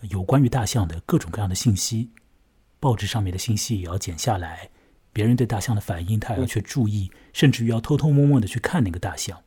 [0.00, 2.10] 有关于大象的各种各样的信息，
[2.80, 4.70] 报纸上面的信息也要剪下来。
[5.12, 9.42] 别人对大象的反应，他也要去注意，甚至于要偷偷摸摸的去看那个大象。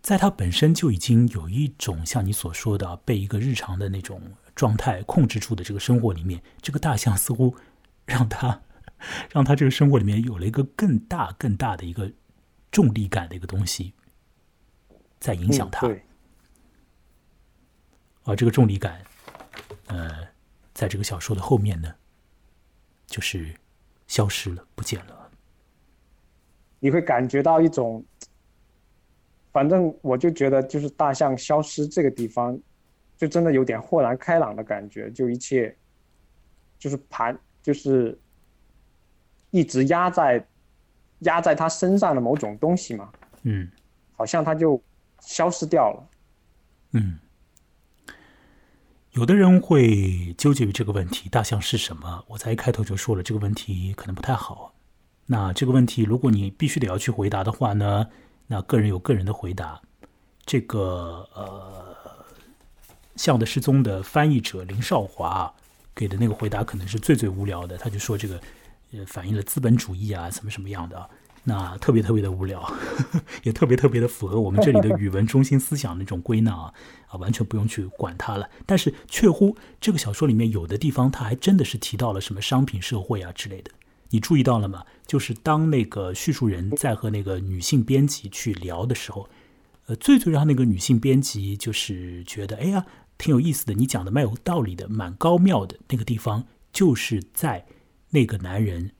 [0.00, 4.22] 在他本身就已经有一种像你所说的被一个日常的那种
[4.54, 7.54] 状态控制住的这个生活里面，这个大象似乎
[8.06, 8.62] 让他
[9.30, 12.10] 让他这个生活里面有了一个更大更大的一个
[12.70, 13.92] 重力感的一个东西
[15.18, 15.86] 在影响他。
[18.24, 19.02] 而这个重力感，
[19.86, 20.28] 呃，
[20.74, 21.94] 在这个小说的后面呢？
[23.08, 23.52] 就是
[24.06, 25.30] 消失了，不见了。
[26.78, 28.04] 你会感觉到一种，
[29.50, 32.56] 反正我就觉得，就是大象消失这个地方，
[33.16, 35.10] 就真的有点豁然开朗的感觉。
[35.10, 35.74] 就一切，
[36.78, 38.16] 就是盘，就是
[39.50, 40.46] 一直压在
[41.20, 43.10] 压在他身上的某种东西嘛。
[43.42, 43.68] 嗯
[44.14, 44.80] 好像他就
[45.20, 46.08] 消失掉了。
[46.92, 47.18] 嗯。
[49.18, 52.24] 有的人会纠结于这个问题：大象是什么？
[52.28, 54.72] 我在一开头就说了，这个问题可能不太好。
[55.26, 58.06] 那这个问题，如果你必须得要去回答的话呢，
[58.46, 59.82] 那个人有个人的回答。
[60.46, 61.96] 这个呃，
[63.16, 65.52] 象的失踪的翻译者林少华
[65.96, 67.76] 给的那个回答可能是最最无聊的。
[67.76, 68.40] 他就说这个
[68.92, 71.10] 呃，反映了资本主义啊，什么什么样的。
[71.48, 72.62] 那特别特别的无聊，
[73.42, 76.74] 也特别特别的符合我们这里的语文中心思想那种归纳啊
[77.06, 78.46] 啊，完全不用去管它了。
[78.66, 83.70] 但是，确乎这个小说里面有的地方，它还真的是提到了什么商品社会啊之类的。
[84.10, 84.84] 你注意到了吗？
[85.06, 89.26] 就是当那个叙述人在和那个女性编辑去聊的时候，
[89.86, 92.84] 呃，最最让那个女性编辑就是觉得，哎呀，
[93.16, 97.64] 挺有意思的，你讲的蛮有道理的，蛮高妙的那个地方，就是在
[98.10, 98.90] 那个男人。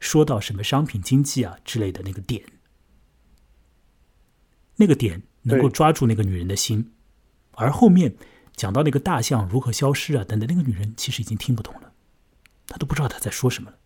[0.00, 2.44] 说到什么商品经济啊之类的那个点，
[4.76, 6.92] 那个点能够抓住那个女人的心，
[7.52, 8.16] 而后面
[8.54, 11.92] 讲到那个大象如何消失啊等等，那个女人其实已经听不懂了，
[12.66, 13.78] 她都不知道她在说什么了。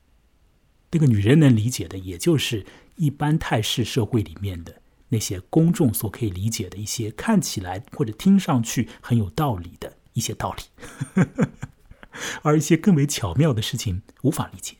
[0.91, 11.25] 那个女人能理解的，也就是一般泰式社会里面的那些公众所可以理解的一些看起来或者听上去很有道理的一些道理，
[12.43, 14.77] 而一些更为巧妙的事情无法理解。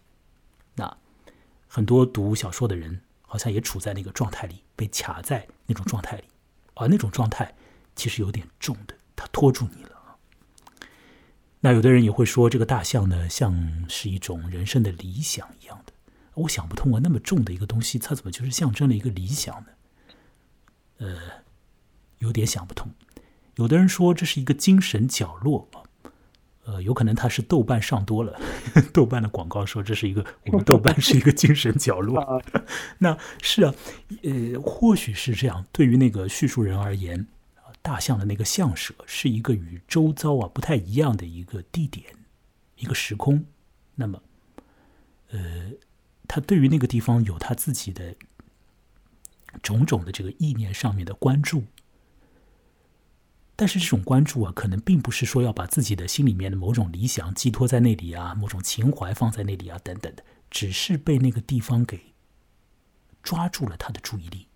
[1.75, 6.25] 很多读小说的人好像也处在那个状态里，被卡在那种状态里，
[6.75, 7.55] 而那种状态
[7.97, 10.19] 其实有点重的，它拖住你了。
[11.61, 15.95] 那有的人也会说，这个大象呢，像是一种人生的理想一样的。
[16.35, 19.69] 我想不通啊，那么重的一个东西，它怎么就是象征了一个理想呢？
[20.99, 21.17] 呃，
[22.19, 22.93] 有点想不通。
[23.55, 25.71] 有的人说，这是一个精神角落。
[26.65, 28.39] 呃，有可能他是豆瓣上多了，
[28.95, 32.41] 豆瓣的广告说这是一个我们豆瓣是一个精神角落。
[32.99, 33.75] 那是啊，
[34.23, 35.67] 呃，或许是这样。
[35.73, 37.27] 对于那个叙述人而言，
[37.83, 42.07] 大象的那个象舍是一个与周遭啊不太一样的一个地点，
[42.77, 43.45] 一个时空。
[43.97, 44.23] 那么，
[45.33, 45.73] 呃，
[46.29, 48.15] 他对于那个地方有他自己的
[49.63, 51.65] 种种的这个意念上面的关注。
[53.55, 62.15] 但是这种关注啊，可能并不是说要把自己的心里面的某种理想寄托在那里啊，某种情怀放在那里啊，等等的，只是被那个地方给
[63.23, 64.49] 抓住了他的注意力。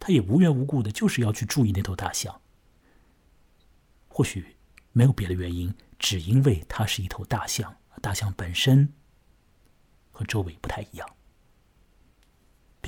[0.00, 2.40] 他也无缘无故的，就是要去注意那头大象。
[4.06, 4.56] 或许
[4.92, 8.94] 没有别的原因，只因为它是一头大象，大象本身
[10.12, 11.08] 和周围不太一样。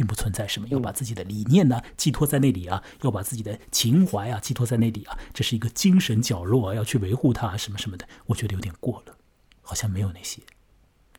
[0.00, 9.14] 并不存在什么要把自己的理念呢寄托在那里啊，要把自己的情怀啊寄托在那里啊，这是一个精神角落，啊要去维护它什么什么的，我觉得有点过了，
[9.60, 10.40] 好像没有那些，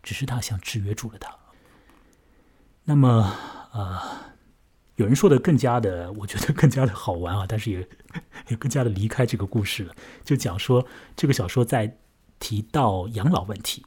[0.01, 1.31] 只是他想制约住了他。
[2.85, 3.37] 那么
[3.71, 4.33] 啊，
[4.95, 7.87] 有人说的更加的，我觉得更加的好玩啊，但是也
[8.49, 10.83] 也更加的离开这个故事了，就讲说
[11.15, 11.99] 这个小说在
[12.39, 13.85] 提到养老问题。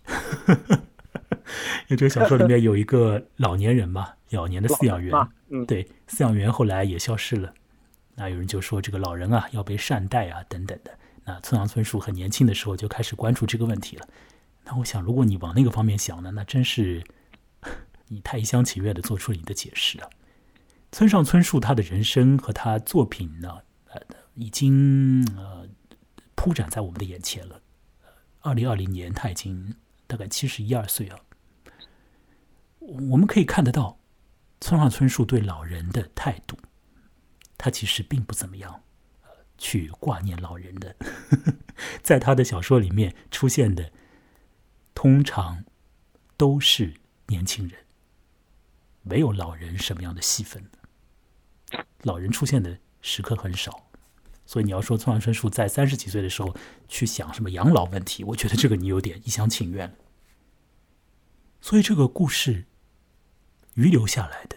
[1.83, 5.15] 因为这个小说里面有一个老年人嘛，老年的饲养员，
[5.51, 7.53] 嗯，对，饲养员后来也消失了。
[8.15, 10.91] 那有人就说这个老人啊要被善待啊等等的。
[11.25, 14.09] 那村上春树很年轻的时候就开始关注这个问题了。
[14.65, 17.05] 那我想，如果你往那个方面想呢，那真是
[18.09, 20.09] 你太一厢情愿的做出了你的解释啊。
[20.93, 23.59] 村上春树他的人生和他作品呢，
[23.93, 24.01] 呃，
[24.35, 25.69] 已经呃
[26.35, 27.61] 铺展在我们的眼前了。
[28.41, 29.75] 二零二零年他已经。
[30.07, 31.19] 大概七十一二岁啊，
[32.87, 33.99] 我们可以看得到
[34.61, 36.57] 村上春树对老人的态度，
[37.57, 38.83] 他其实并不怎么样，
[39.57, 40.95] 去挂念老人的。
[42.03, 43.91] 在他的小说里面出现的，
[44.95, 45.65] 通常
[46.37, 46.95] 都是
[47.29, 47.85] 年轻人，
[49.03, 53.89] 没有老人什么样的戏份的，老人出现的时刻很少。
[54.47, 56.55] 所以你要说村上春树在三十几岁的时候
[56.87, 59.97] 去想什么养老问题，我觉得这个你有点一厢情愿
[61.63, 62.67] 所以这个故事
[63.75, 64.57] 遗留下来的，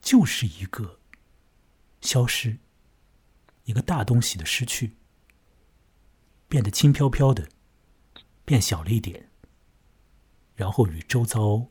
[0.00, 0.98] 就是一个
[2.00, 2.58] 消失，
[3.64, 4.96] 一个大东西的失去，
[6.48, 7.48] 变得轻飘飘的，
[8.44, 9.28] 变小了一点，
[10.54, 11.66] 然后与周遭，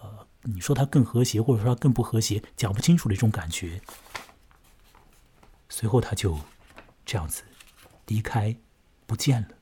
[0.00, 3.80] 呃，你说它更和谐，或者说它更不和谐，讲不清楚的一种感觉。
[5.68, 6.38] 随后他就
[7.04, 7.42] 这样子
[8.06, 8.56] 离开，
[9.06, 9.55] 不见了。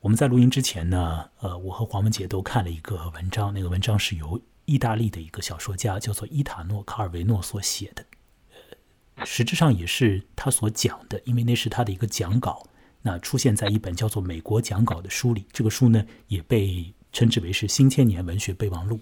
[0.00, 8.02] 我们在录音之前呢，呃，我和黄文杰都看了一个文章，那个文章是由意大利的一个小说家叫做伊塔诺·卡尔维诺所写的，
[9.16, 12.66] 呃，实质上也是他所讲的，因为那是他的一个讲稿，
[13.02, 15.44] 那出现在一本叫做《美国讲稿》的书里。
[15.52, 18.98] 这个书呢，也被称之为是新千年文学备忘录。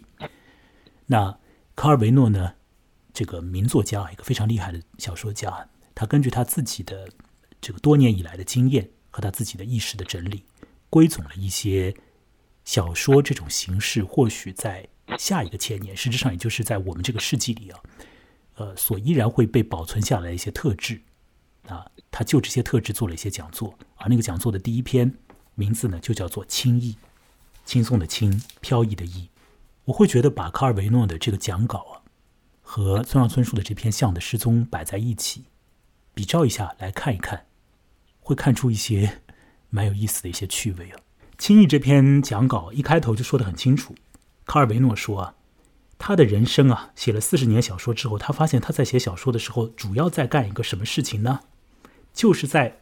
[1.07, 1.39] 那
[1.77, 2.55] 卡尔维诺呢，
[3.13, 7.09] 这个名作家，一个非常厉害的小说家，他根据他自己的
[7.61, 10.43] 这个多年以来的经验和他自己的意识的整理，
[10.91, 11.95] 归总了一些
[12.65, 17.81] 小说这种形式，或许在下一个千年，实质上也就是在我们这个世纪里啊，
[18.55, 21.01] 呃，所依然会被保存下来一些特质
[21.67, 25.15] 啊，他就这些特质做了一些讲座，而那个讲座的第一篇
[25.55, 26.93] 名字呢，就叫做《轻易》。
[27.65, 29.29] 轻松的轻，飘逸的逸，
[29.85, 32.01] 我会觉得把卡尔维诺的这个讲稿啊，
[32.63, 35.45] 和村上春树的这篇《象的失踪》摆在一起，
[36.15, 37.45] 比照一下来看一看，
[38.21, 39.21] 会看出一些
[39.71, 41.01] 蛮有意思的一些趣味啊。
[41.37, 43.95] 轻易这篇讲稿一开头就说的很清楚，
[44.45, 45.35] 卡尔维诺说啊，
[45.99, 51.41] 他的人生啊，写了四十年小说之后，他发现他在写小说的时候，主要在干一个什么事情呢？
[52.13, 52.79] 就是在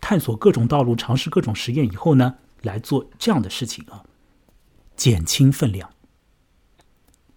[0.00, 4.04] 探索各种道路，尝试各种实验以后呢，来做这样的事情啊。
[4.96, 5.92] 减轻分量。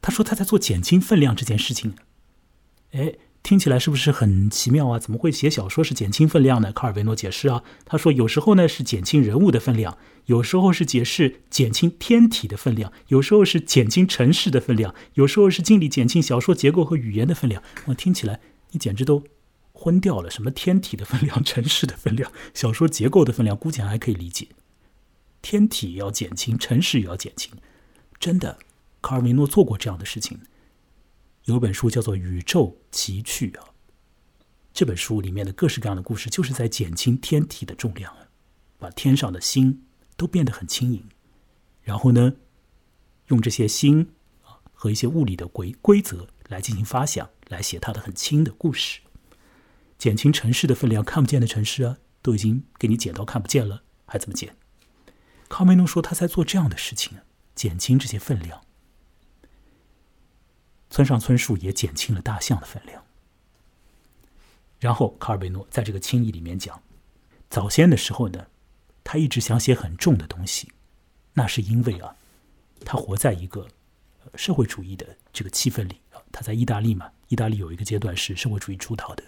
[0.01, 1.95] 他说他在做减轻分量这件事情，
[2.91, 3.13] 哎，
[3.43, 4.97] 听起来是不是很奇妙啊？
[4.97, 6.71] 怎么会写小说是减轻分量呢？
[6.71, 17.61] 卡尔维诺解释啊，他说有时候呢是减轻人物的分量，有时候是解释减轻天体的分量，有时候是减轻城市的分量，有时候是尽力减轻小说结构和语言的分量。
[17.87, 18.39] 我听起来
[18.71, 19.21] 你简直都
[19.73, 24.47] 昏掉了，什么天体的分量、城市的分量、小说结构的分量，估计还可以理解。
[25.41, 27.51] 天体要减轻，城市也要减轻，
[28.17, 28.57] 真的，
[29.01, 30.39] 卡尔维诺做过这样的事情。
[31.45, 33.69] 有本书叫做《宇宙奇趣》啊，
[34.73, 38.15] 这本书里面的各式各样的故事，就是在减轻天体的重量，
[38.79, 39.83] 把天上的星
[40.15, 41.03] 都变得很轻盈，
[41.81, 42.35] 然后呢，
[43.27, 44.13] 用这些星
[44.43, 49.01] 啊和一些物理的规规则来进行发想，来写它的很轻的故事，
[49.97, 54.55] 减轻城市的分量，看不见的城市啊，都已经给你减到看不见了，还怎么减？
[55.49, 57.17] 卡梅诺说：“他在做这样的事情，
[57.53, 58.61] 减轻这些分量。
[60.93, 63.03] 村上春树也减轻了大象的分量。
[64.79, 66.79] 然后，卡尔维诺在这个轻易里面讲，
[67.49, 68.45] 早先的时候呢，
[69.03, 70.71] 他一直想写很重的东西，
[71.33, 72.15] 那是因为啊，
[72.85, 73.67] 他活在一个
[74.35, 76.21] 社会主义的这个气氛里啊。
[76.31, 79.23] 他在意大利嘛，意大利有一个阶段是社会主义出逃的。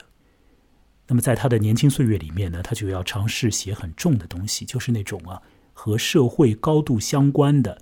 [1.07, 5.41] 那么，在他的年轻岁月里面呢，他就要尝试写很重的东西，就是那种啊。”
[5.73, 7.81] 和社会高度相关的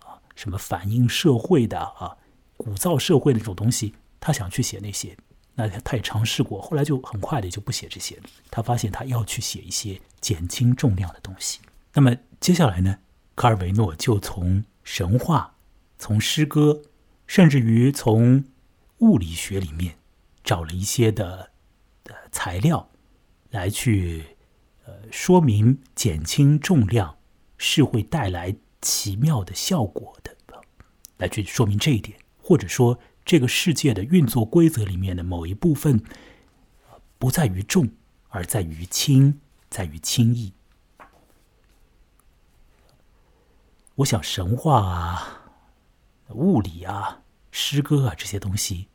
[0.00, 2.18] 啊，什么反映社会的啊，
[2.62, 5.16] 鼓噪社会的这种东西，他想去写那些，
[5.54, 8.18] 那他也尝试过，后来就很快的就不写这些。
[8.50, 11.60] 他发现他要去写一些减轻重量的东西。
[11.94, 12.98] 那么接下来呢，
[13.34, 15.56] 卡尔维诺就从神话、
[15.98, 16.82] 从诗歌，
[17.26, 18.44] 甚至于从
[18.98, 19.96] 物理学里面
[20.44, 21.50] 找了一些的
[22.04, 22.90] 的材料
[23.48, 24.36] 来去
[24.84, 27.16] 呃说明减轻重量。
[27.62, 30.34] 是会带来奇妙的效果的，
[31.18, 36.02] 来去说明这一点，或者说这个世界的运作规则里面的某一部分，
[37.18, 37.90] 不在于重，
[38.28, 40.52] 而在于轻，在于轻易。
[43.96, 45.42] 我想神话啊、
[46.30, 48.88] 物理啊、诗歌啊这些东西，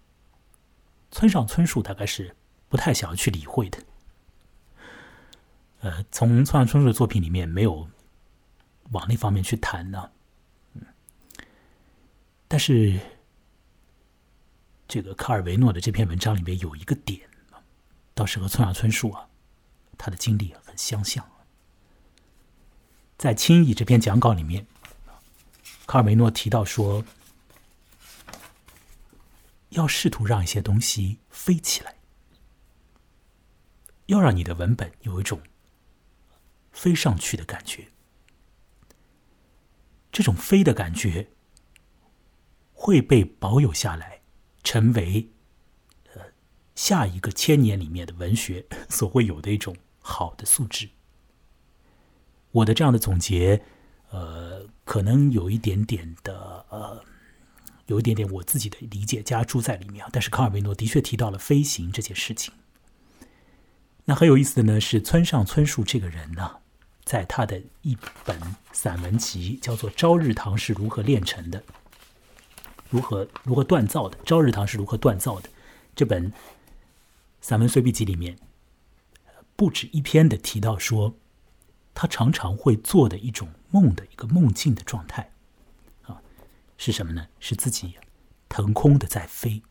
[1.12, 2.36] 村上春树大概是
[2.68, 3.80] 不太想要去理会的。
[5.82, 7.88] 呃，从村上春树的作品里面没有。
[8.92, 10.12] 往那方面去谈呢，
[10.76, 10.82] 嗯，
[12.48, 13.00] 但是
[14.88, 17.28] 这个卡尔维诺的这篇文章里面有一个点
[18.14, 19.28] 倒是和村上春树啊
[19.98, 21.28] 他的经历很相像。
[23.18, 24.68] 在《轻易》这篇讲稿里面，
[25.88, 27.04] 卡尔维诺提到说，
[29.70, 31.96] 要试图让一些东西飞起来，
[34.08, 35.42] 要让你的文本有一种
[36.72, 37.88] 飞上去的感觉。
[40.12, 41.30] 这种飞的感觉
[42.74, 44.15] 会被保有下来，
[44.66, 45.30] 成为
[46.14, 46.22] 呃
[46.76, 50.90] 下一个千年里面的文学 所会有的一种好的素质。
[52.52, 53.64] 我的这样的总结，
[54.10, 57.02] 呃，可能有一点点的呃，
[57.86, 60.10] 有一点点我自己的理解加注在里面啊。
[60.12, 62.54] 但是卡尔维诺的确提到了飞行这件事情。
[64.04, 66.58] 那很有意思的呢，是村上春树这个人呢。
[67.04, 67.96] 在他的一
[68.26, 68.36] 本
[68.72, 71.60] 散文集叫做《朝日堂是如何炼成的》，
[72.96, 74.18] 如何如何锻造的？
[74.24, 75.50] 朝日堂是如何锻造的？
[75.94, 76.32] 这本
[77.42, 78.38] 散文随笔集里面，
[79.58, 81.18] 不止一篇的提到说，
[81.94, 85.30] 他常常会做的一种梦的一个梦境的状态，
[86.04, 86.22] 啊，
[86.78, 87.28] 是什么呢？
[87.38, 87.96] 是自己
[88.48, 89.62] 腾空的在飞。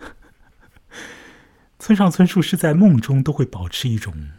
[1.78, 4.30] 村上春树是在梦中都会保持一种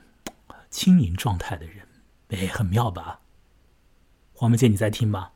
[0.72, 1.88] 轻盈状态的人。
[2.30, 3.20] 哎，很妙吧？
[4.34, 5.32] 黄梅姐，你在听吗？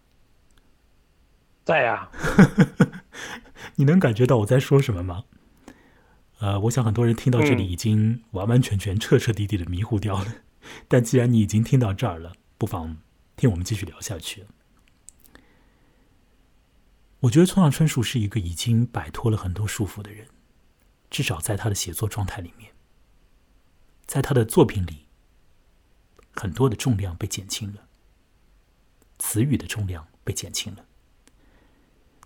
[1.67, 2.09] 在呀。
[3.75, 5.25] 你能感觉到我在说什么吗？
[6.39, 10.35] 呃，我想很多人听到这里已经完完全全、彻彻底底的迷糊掉了。
[10.87, 12.99] 但既然你已经听到这儿了，不妨
[13.35, 14.45] 听我们继续聊下去。
[17.19, 20.27] 我觉得村上春树是一个已经摆脱了很多束缚的人，
[21.09, 22.71] 至少在他的写作状态里面，
[24.05, 25.07] 在他的作品里，
[26.33, 27.81] 很多的重量被减轻了，
[29.19, 30.85] 词语的重量被减轻了。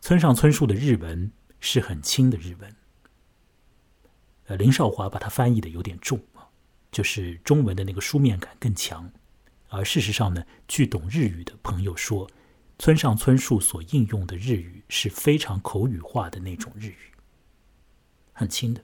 [0.02, 2.76] 村上春树的日文是很轻的日文，
[4.46, 6.50] 呃，林少华把它翻译的有点重啊，
[6.92, 9.10] 就是中文的那个书面感更强。
[9.70, 12.28] 而事实上呢，据懂日语的朋友说，
[12.80, 17.12] 村上春树所应用的日语是非常口语化的那种日语，
[18.34, 18.84] 很轻的。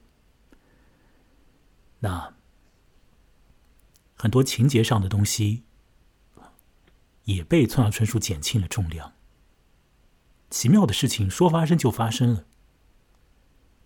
[1.99, 2.35] 那
[4.13, 5.63] 很多情节上的东西
[7.23, 9.16] 也被村上春树减轻了重量。
[10.49, 12.45] 奇妙的事情说发生就发生了，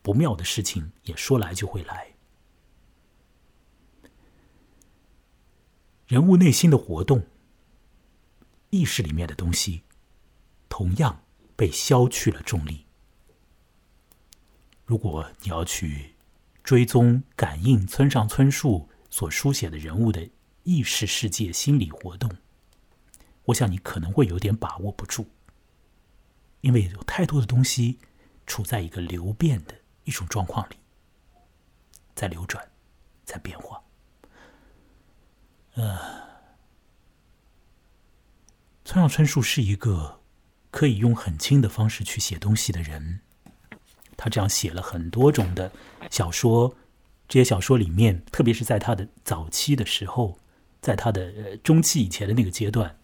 [0.01, 2.13] 不妙的事情也说来就会来。
[6.07, 7.25] 人物内心的活动、
[8.69, 9.83] 意识里面的东西，
[10.69, 11.23] 同样
[11.55, 12.85] 被消去了重力。
[14.85, 16.15] 如果你要去
[16.63, 20.29] 追踪、感应村上春树所书写的人物的
[20.63, 22.29] 意识世界、心理活动，
[23.45, 25.25] 我想你可能会有点把握不住。
[26.61, 27.99] 因为有太多的东西
[28.47, 30.75] 处在一个流变的一种状况里，
[32.15, 32.67] 在流转，
[33.25, 33.81] 在变化。
[35.73, 35.97] 呃，
[38.83, 40.19] 村上春树是一个
[40.69, 43.21] 可以用很轻的方式去写东西的人。
[44.17, 45.71] 他这样写了很多种的
[46.11, 46.75] 小说，
[47.27, 50.37] 这些小说里面，特别是在他的早期的时候，
[50.79, 53.00] 在他的中期以前的那个阶段。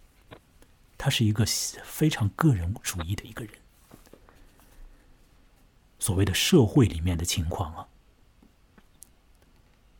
[0.98, 3.54] 他是一个非常个人主义的一个人。
[6.00, 7.88] 所谓的社会里面的情况啊，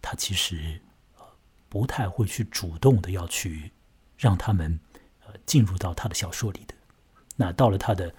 [0.02, 0.80] 他其实
[1.68, 3.72] 不太会去主动的要去
[4.16, 4.78] 让他们
[5.26, 6.74] 呃进入到他的小说里的。
[7.36, 8.14] 那到了他的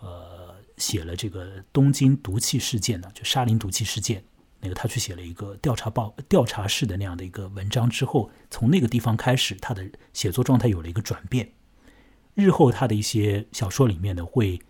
[0.00, 4.24] 呃写了这个东京毒气事件呢，就沙林毒气事件，
[4.60, 11.52] 那个他去写了一个调查报调查式的那样的一个文章之后，从那个地方开始，他的写作状态有了一个转变。
[12.34, 14.60] 日后他的一些小说里面呢，会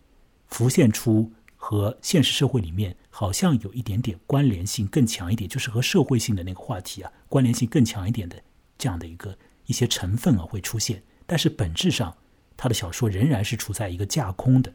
[0.48, 8.42] 浮现出和现实社会里面好像有一点点关联性更强一点，就是和社会性的那个话题啊关联性更强一点的
[8.76, 11.02] 这样的一个一些成分啊会出现。
[11.26, 12.14] 但是本质上，
[12.54, 14.74] 他的小说仍然是处在一个架空的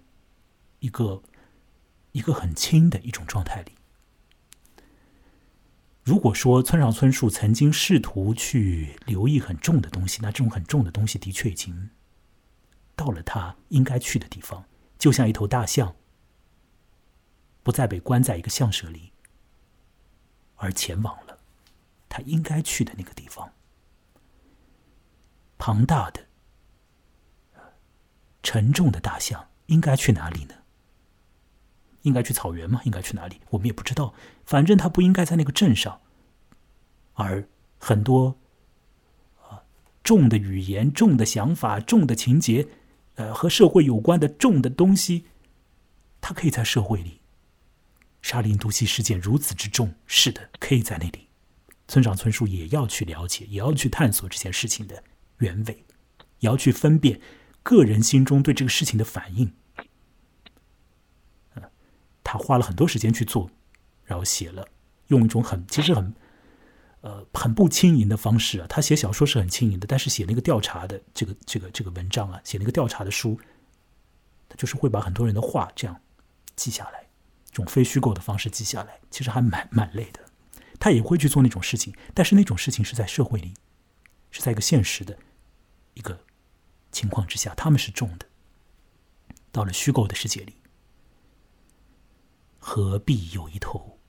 [0.79, 1.21] 一个
[2.11, 3.71] 一个很轻的一种状态里。
[6.03, 11.91] 如果说村上春树曾经试图去留意很重的东西，那这种很重的东西的确已经。
[12.99, 14.65] 到了他应该去的地方，
[14.97, 15.95] 就像一头大象，
[17.63, 19.13] 不再被关在一个象舍里，
[20.57, 21.39] 而前往了
[22.09, 23.53] 他应该去的那个地方。
[25.57, 26.27] 庞大的、
[28.43, 30.55] 沉重的大象应该去哪里呢？
[32.01, 32.81] 应该去草原吗？
[32.83, 33.39] 应该去哪里？
[33.51, 34.13] 我们也不知道。
[34.45, 36.01] 反正他不应该在那个镇上，
[37.13, 37.47] 而
[37.77, 38.37] 很多
[39.47, 39.63] 啊
[40.03, 42.67] 重的语言、重的想法、重的情节。
[43.19, 45.25] 呃，和社会有关的重的东西，
[46.21, 47.19] 它可以在社会里。
[48.21, 51.27] 沙林毒气事件如此之重，是的，可以在那里。
[51.85, 55.03] 村长村树也要去了解，也要去探索这件事情的
[55.39, 55.85] 原委，
[56.39, 57.19] 也要去分辨
[57.61, 59.51] 个人心中对这个事情的反应。
[62.23, 63.51] 他花了很多时间去做，
[64.05, 64.65] 然后写了，
[65.07, 66.15] 用一种很其实很。
[67.01, 68.67] 呃，很不轻盈的方式啊。
[68.67, 73.39] 他写小说是很轻盈的，但是写那个调查的这个这个这个文章啊，写那个调查的书，
[74.47, 76.01] 他就是会把很多人的话这样
[76.55, 77.07] 记下来，
[77.45, 80.19] 这种非虚构的方式记下来，其实还蛮蛮累的。
[80.79, 83.53] 他也会去做那种事情，但是那种事情是在社会里，
[84.31, 85.17] 是在一个现实的
[85.93, 86.17] 一个
[86.91, 88.25] 情况之下，他们是重的。
[89.51, 90.55] 到了虚构的世界里，
[92.59, 93.99] 何必有一头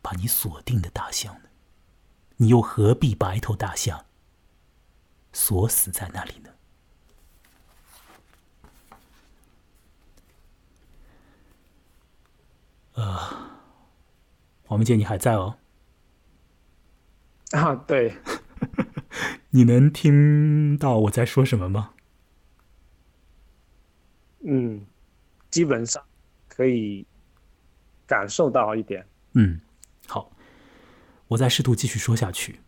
[0.00, 1.49] 把你锁定的大象呢？
[2.42, 4.06] 你又何必把一头大象
[5.30, 6.50] 锁死在那里呢？
[12.94, 13.14] 呃，
[14.64, 15.58] 黄明杰，你还在哦？
[17.50, 18.16] 啊，对。
[19.50, 21.92] 你能听到我在说什么吗？
[24.46, 24.86] 嗯，
[25.50, 26.02] 基本上
[26.48, 27.06] 可以
[28.06, 29.06] 感受到一点。
[29.34, 29.60] 嗯。
[31.30, 32.60] 我再试图继续说下去。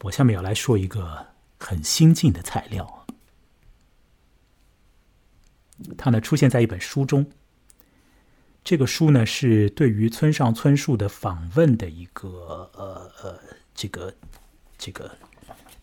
[0.00, 1.26] 我下面要来说一个
[1.58, 3.06] 很新进的材料，
[5.98, 7.30] 它呢出现在一本书中，
[8.64, 13.38] 这个书呢是对于村上春树的访问的一个呃呃
[13.74, 14.14] 这个
[14.78, 15.14] 这个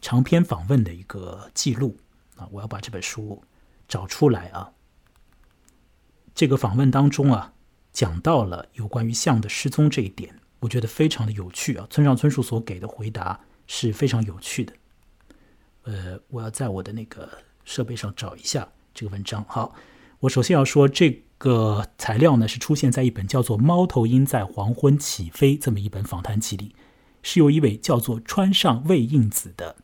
[0.02, 1.95] 长篇访问的一个记录
[2.38, 3.43] 啊，我要把这本书
[3.88, 4.72] 找出来啊。
[6.34, 7.54] 这个访问当中啊，
[7.93, 11.88] 讲到了有关于象的失踪这一点，我觉得非常的有趣啊。
[11.89, 14.74] 村上春树所给的回答是非常有趣的。
[15.84, 17.30] 呃，我要在我的那个
[17.63, 19.45] 设备上找一下这个文章。
[19.47, 19.74] 好，
[20.20, 26.76] 我首先要说这个材料呢是出现在一本叫做《猫头鹰在黄昏起飞》这么一本访谈集里，
[27.24, 29.78] 是由一位叫做川上未映子的，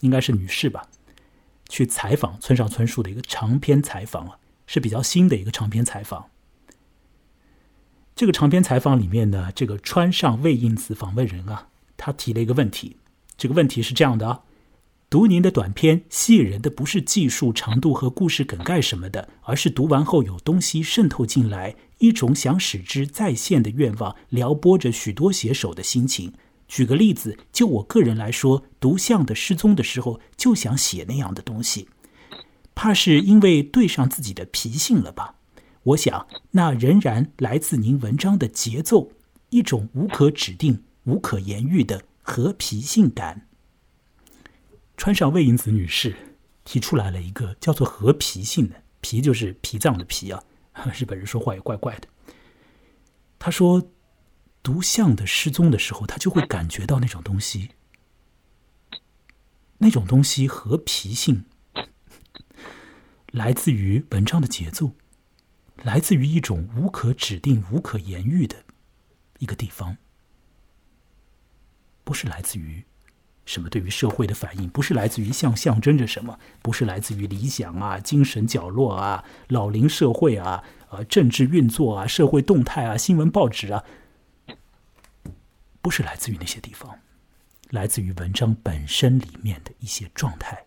[0.00, 0.88] 应该是女士吧，
[1.68, 4.38] 去采访村上春树的一个长篇采访啊。
[4.66, 6.30] 是比较新的一个长篇采访。
[8.16, 12.96] 这个长篇采访里面呢，这个川上未映子访问人啊，他提了一个问题。
[13.36, 14.42] 这个问题是这样的啊：
[15.10, 26.32] 读您的短篇，吸引人的不是技术长度和故事梗概什么的，而是读完后有东西渗透进来，一种想使之再现的愿望，撩拨着许多写手的心情。
[26.68, 31.88] 举个例子，就我个人来说，读相的失踪的时候，就想写那样的东西。
[32.76, 35.34] 怕是因为对上自己的脾性了吧？
[35.84, 39.12] 我想，那仍然来自您文章的节奏，
[39.50, 43.48] 一种无可指定、无可言喻的和脾性感。
[44.96, 46.16] 川上未影子女士
[46.64, 50.42] 提出来了一个叫做“和脾性”的“脾”，就是脾脏的“脾”啊。
[50.94, 52.08] 日本人说话也怪怪的。
[53.38, 53.90] 他说，
[54.62, 57.72] 读相的失踪的时候，他就会感觉到那种东西，
[59.78, 61.44] 那种东西和脾性。
[63.32, 64.92] 来自于文章的节奏，
[65.82, 68.56] 来自于一种无可指定、无可言喻的
[69.38, 69.96] 一个地方，
[72.04, 72.84] 不是来自于
[73.44, 83.84] 什么对于社会的反应，不是来自于象象征着什么，不是来自于理想啊、精神角落啊、老龄社会啊、呃政治运作啊、社会动态啊、新闻报纸啊，
[85.82, 86.98] 不是来自于那些地方，
[87.68, 90.64] 来自于文章本身里面的一些状态。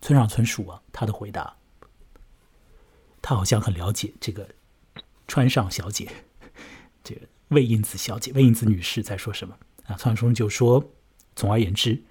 [0.00, 1.54] 村上春树啊，他的回答，
[3.30, 4.48] 他好像很了解这个
[5.28, 6.08] 川上小姐，
[7.04, 7.20] 这个
[7.50, 9.94] 魏英子小姐、魏英子女士在说什么啊？
[9.94, 10.92] 川上春树就说
[11.36, 12.02] ：“总而言之，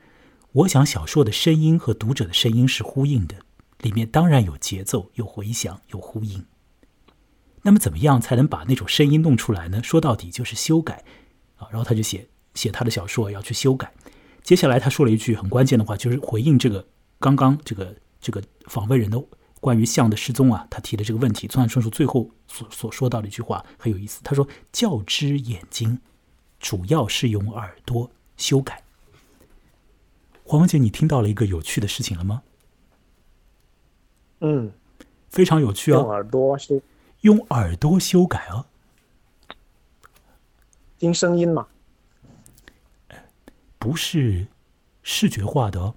[0.54, 3.36] 我想小说的声音和读者的声音是呼应的，
[3.80, 6.46] 里面当然有节奏、有回响、有呼应。
[7.64, 9.84] 那么，怎么样才能把那种声音弄出来呢？
[9.84, 11.04] 说到底就是修改
[11.58, 11.68] 啊。
[11.70, 13.94] 然后他就写写他的小说要去修改。
[14.42, 16.88] 接下来他说了一句很关键的话，就是回应这个。”
[17.20, 19.22] 刚刚这个这个访问人的
[19.60, 24.22] 关于象的失踪啊，他提的这个问题，村上春树最后所所说到的一句话很有意思。
[24.24, 26.00] 他说：“教之眼睛，
[26.60, 28.84] 主要是用耳朵修改。”
[30.46, 32.42] 黄文杰，你听到了一个有趣的事情了吗？
[34.40, 34.72] 嗯，
[35.30, 36.00] 非常有趣啊。
[36.00, 36.82] 用耳朵修，
[37.22, 38.66] 用耳朵修改哦，
[40.98, 41.68] 听声音嘛，
[43.78, 44.48] 不是
[45.04, 45.96] 视觉化的哦。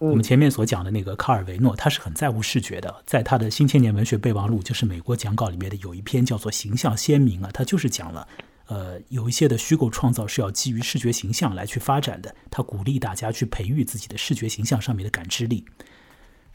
[0.00, 3.02] 我们前面所讲的那个卡尔维诺，他是很在乎视觉的。
[3.04, 8.26] 在他的《新千年文学备忘录》，就是美国讲稿里面的有一篇叫做《形象鲜明》啊，他就是讲了，
[8.68, 12.34] 呃，有一些的虚构创造是要基于视觉形象来去发展的。
[12.50, 15.66] 他鼓励大家去培育自己的视觉形象上面的感知力。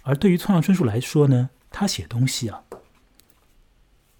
[0.01, 2.63] 而对于村上春树来说呢，他写东西啊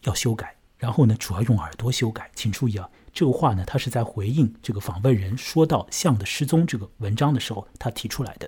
[0.03, 2.29] 要修改，然后呢主要用耳朵修改。
[2.35, 8.47] 请注意啊，这个话呢，他是在回应这个访问人说到象的失踪这个文章的时候，他提出来的。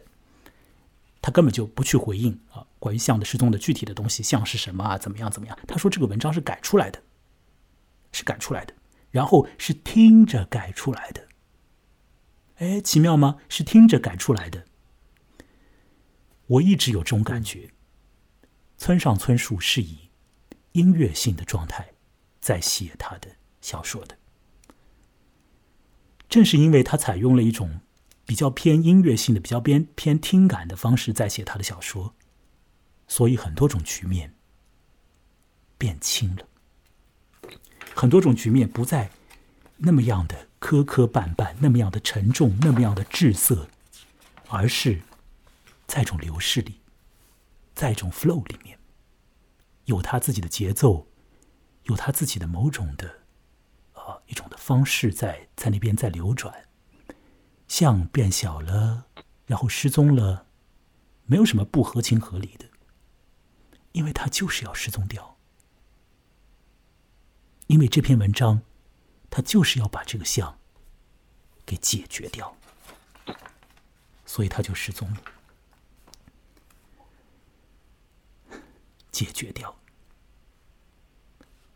[1.28, 4.97] 他根本就不去回应啊，关于象的失踪的具体的东西，象是什么啊？
[4.97, 5.30] 怎么样？
[5.30, 5.59] 怎么样？
[5.67, 7.03] 他说这个文章是改出来的，
[8.13, 8.73] 是改出来的，
[9.11, 11.28] 然后是听着改出来的。
[12.59, 13.39] 哎，奇妙吗？
[13.49, 14.63] 是听着改出来的。
[16.45, 17.71] 我一直有这种感觉，
[18.78, 19.97] 村上春树是以
[20.71, 21.89] 音乐性的状态
[22.39, 23.28] 在写他的
[23.59, 24.17] 小说的，
[26.30, 27.82] 正是因为他采用了一种。
[28.28, 32.13] 比较偏音乐性的、比较偏偏听感的方式在写他的小说，
[33.07, 34.36] 所以很多种局面
[35.78, 36.45] 变轻了，
[37.95, 39.09] 很多种局面不再
[39.78, 43.69] 那么样的磕磕绊绊、那么样的沉重、那么样的滞涩，
[44.49, 45.01] 而是
[45.88, 46.82] 在一种流逝里，
[47.73, 48.78] 在一种 flow 里面，
[49.86, 51.07] 有他自己的节奏，
[51.84, 53.21] 有他自己的某种的
[53.93, 56.66] 啊一种的方式在在那边在流转。
[57.68, 59.07] 像变小了，
[59.45, 60.47] 然后失踪了，
[61.26, 62.65] 没有什么不合情合理的，
[63.91, 65.38] 因为他就是要失踪掉，
[67.68, 68.61] 因为这篇文章，
[69.30, 70.57] 他就是要把这个像
[71.65, 72.55] 给解决掉，
[74.26, 75.22] 所以他就失踪了，
[79.11, 79.78] 解决掉，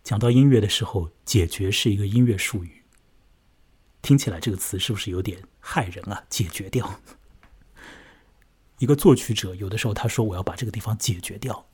[0.04, 2.81] 讲到音乐的时候，解决是一个音乐术语，
[4.02, 6.24] 听起来这个词是不是有点害人啊？
[6.30, 7.00] 解决掉。
[8.80, 11.68] 一个作曲者有的时候他说：“我要把这个地方解决掉，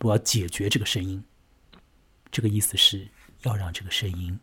[0.00, 1.22] 我要解决这个声音。”
[2.32, 3.08] 这个意思是
[3.42, 4.38] 要让这个声音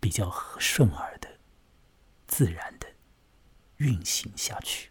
[0.00, 1.28] 比较顺耳的、
[2.26, 2.86] 自然的
[3.76, 4.88] 运行下去。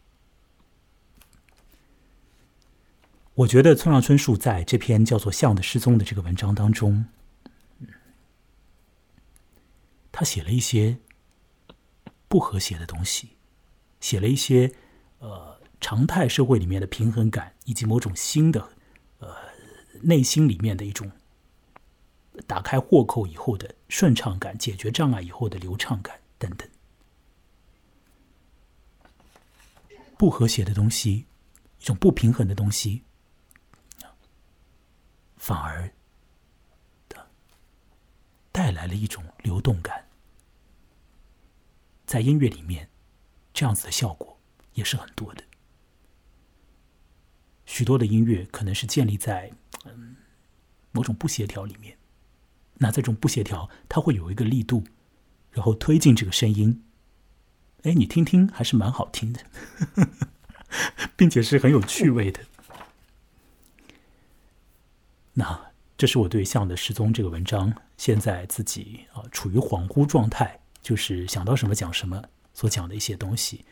[3.33, 7.05] 我觉得村上春树在这篇叫做《象的失踪》的这个文章当中，
[10.21, 10.99] 他写了一些
[12.27, 13.29] 不和谐的东西，
[13.99, 14.71] 写了一些
[15.17, 18.69] 呃常态社会里面的平衡感，以及某种新的
[19.17, 19.35] 呃
[20.03, 21.11] 内心里面的一种
[22.45, 26.69] 打开豁口以后的顺畅感，解决障碍以后的流畅感等等。
[30.19, 31.25] 不和谐的东西，
[31.79, 33.01] 一种不平衡的东西。
[35.35, 35.91] 反而
[38.51, 40.05] 带来了一种流动感，
[42.11, 42.89] 在音乐里面，
[43.53, 44.37] 这样子的效果
[44.73, 45.41] 也是很多的。
[47.65, 49.49] 许多的音乐可能是建立在
[49.85, 50.17] 嗯
[50.91, 51.97] 某种不协调里面，
[52.73, 54.83] 那这种不协调，它会有一个力度，
[55.51, 56.83] 然后推进这个声音。
[57.83, 59.39] 哎，你听听，还是蛮好听的，
[61.15, 62.41] 并且是很有趣味的。
[65.35, 72.21] 那这是我对《象的失踪》这个文章现在自己啊处于恍惚状态，就是想到什么讲什么
[72.53, 73.63] 所讲的一些东西。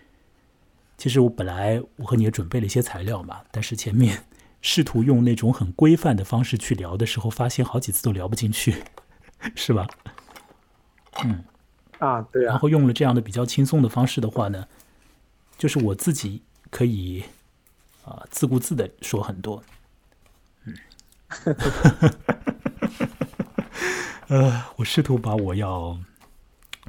[0.97, 4.25] 其实我本来我和你也准备了一些材料嘛，但是前面
[4.61, 8.83] 试图用那种很规范的方式去聊的时候，发现好几次都聊不进去，
[9.55, 9.87] 是吧？
[11.23, 11.43] 嗯，
[11.99, 12.49] 啊，对啊。
[12.51, 14.67] 然后用了这样的比较轻松的方式的话呢，
[15.57, 17.23] 就是我自己可以
[18.03, 19.63] 啊自顾自的说很多。
[20.65, 20.75] 嗯
[24.27, 25.97] 呃，我试图把我要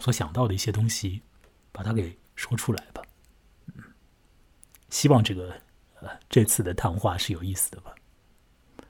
[0.01, 1.23] 所想到的一些东西，
[1.71, 3.01] 把它给说出来吧。
[3.67, 3.75] 嗯，
[4.89, 5.55] 希望这个
[6.01, 7.95] 呃这次的谈话是有意思的吧？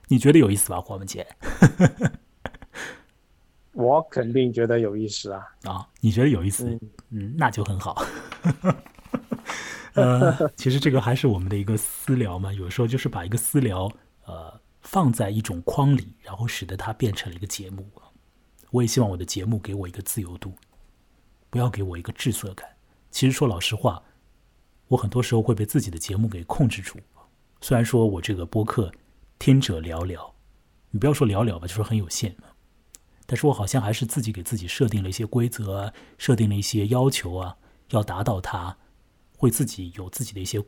[0.08, 1.26] 你觉得有意思吧，黄文杰？
[3.72, 5.46] 我肯定觉得有意思啊！
[5.64, 6.66] 啊，你觉得有意思？
[7.10, 8.02] 嗯，那就很好。
[9.94, 13.90] 呃，其实这个还是我们的一个私聊嘛，有时候就是把一个私聊
[14.24, 14.58] 呃。
[14.82, 17.86] 放在一种框里，然后使得它变成了一个节目。
[18.70, 20.54] 我也希望我的节目给我一个自由度，
[21.50, 22.66] 不要给我一个滞涩感。
[23.10, 24.02] 其实说老实话，
[24.88, 26.98] 我很多时候会被自己的节目给控制住。
[27.60, 28.90] 虽然说我这个播客
[29.38, 30.32] 听者寥寥，
[30.90, 32.34] 你不要说寥寥吧，就说很有限。
[33.26, 37.56] 但是我好像还是自己给自己设定了一些规则，设定了一些要求啊，
[37.90, 38.76] 要达到它，
[39.36, 40.64] 会自己有自己的一些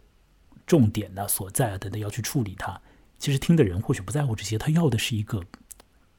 [0.66, 2.80] 重点呐所在啊等等，要去处理它。
[3.18, 5.44] 其实听的人或许不在乎这些，他要的是一个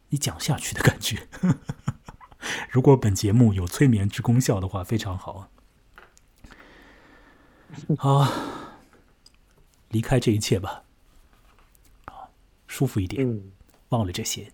[0.10, 1.28] 你讲下去的感觉。
[2.70, 5.50] 如果本节目有催眠之功效的话，非常好。
[7.98, 8.28] 好，
[9.90, 10.84] 离开这一切吧，
[12.68, 13.42] 舒服一点，
[13.90, 14.52] 忘了这些。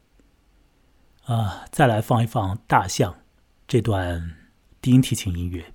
[1.26, 3.22] 啊，再来放一放大象
[3.68, 4.36] 这段
[4.82, 5.74] 低音提琴音乐。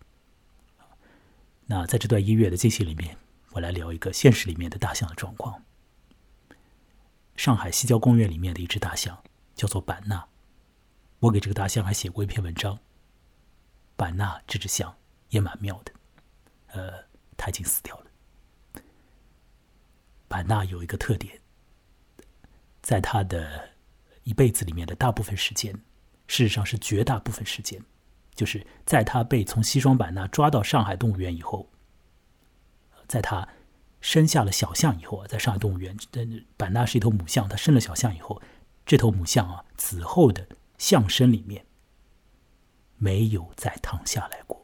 [1.66, 3.16] 那在这段音乐的进行里面，
[3.52, 5.62] 我来聊一个现实里面的大象的状况。
[7.36, 9.22] 上海西郊公园里面的一只大象
[9.54, 10.26] 叫做版纳，
[11.24, 12.78] 我给这个大象还写过一篇文章。
[13.96, 14.94] 版纳这只象
[15.30, 15.92] 也蛮妙的，
[16.66, 17.04] 呃，
[17.36, 18.82] 它已经死掉了。
[20.28, 21.40] 版纳有一个特点，
[22.82, 23.70] 在它的
[24.24, 25.72] 一辈子里面的大部分时间，
[26.26, 27.82] 事实上是绝大部分时间，
[28.34, 31.70] 就是在它被从西双版纳抓到上海动物园以后，
[33.08, 33.48] 在它。
[34.02, 35.96] 生下了小象以后啊，在上海动物园，
[36.58, 38.42] 版纳是一头母象，它生了小象以后，
[38.84, 40.46] 这头母象啊，此后的
[40.78, 41.64] 象生里面
[42.96, 44.62] 没有再躺下来过。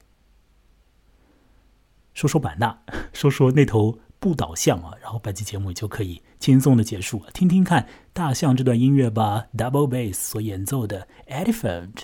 [2.15, 2.83] 说说版纳，
[3.13, 7.31] 说说那头不倒象啊，然后本期节目就可以轻松的结束了。
[7.33, 12.03] 听听看大象这段音乐吧，double bass 所演奏的 elephant。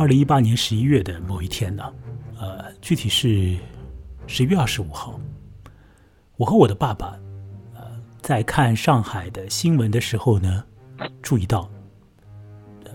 [0.00, 1.92] 二零一八年十一月的某一天呢，
[2.38, 3.54] 呃，具体是
[4.26, 5.20] 十一月二十五号，
[6.38, 7.20] 我和我的爸爸，
[7.74, 7.82] 呃，
[8.22, 10.64] 在看上海的新闻的时候呢，
[11.20, 11.70] 注意到，
[12.84, 12.92] 呃，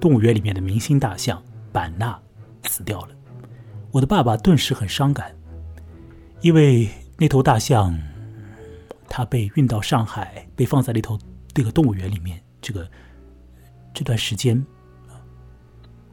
[0.00, 1.40] 动物园里面的明星大象
[1.70, 2.20] 版纳
[2.64, 3.10] 死掉了。
[3.92, 5.32] 我的爸爸顿时很伤感，
[6.40, 7.96] 因为那头大象，
[9.08, 11.16] 它被运到上海，被放在那头
[11.54, 12.42] 那个动物园里面。
[12.60, 12.90] 这个
[13.94, 14.60] 这段时间，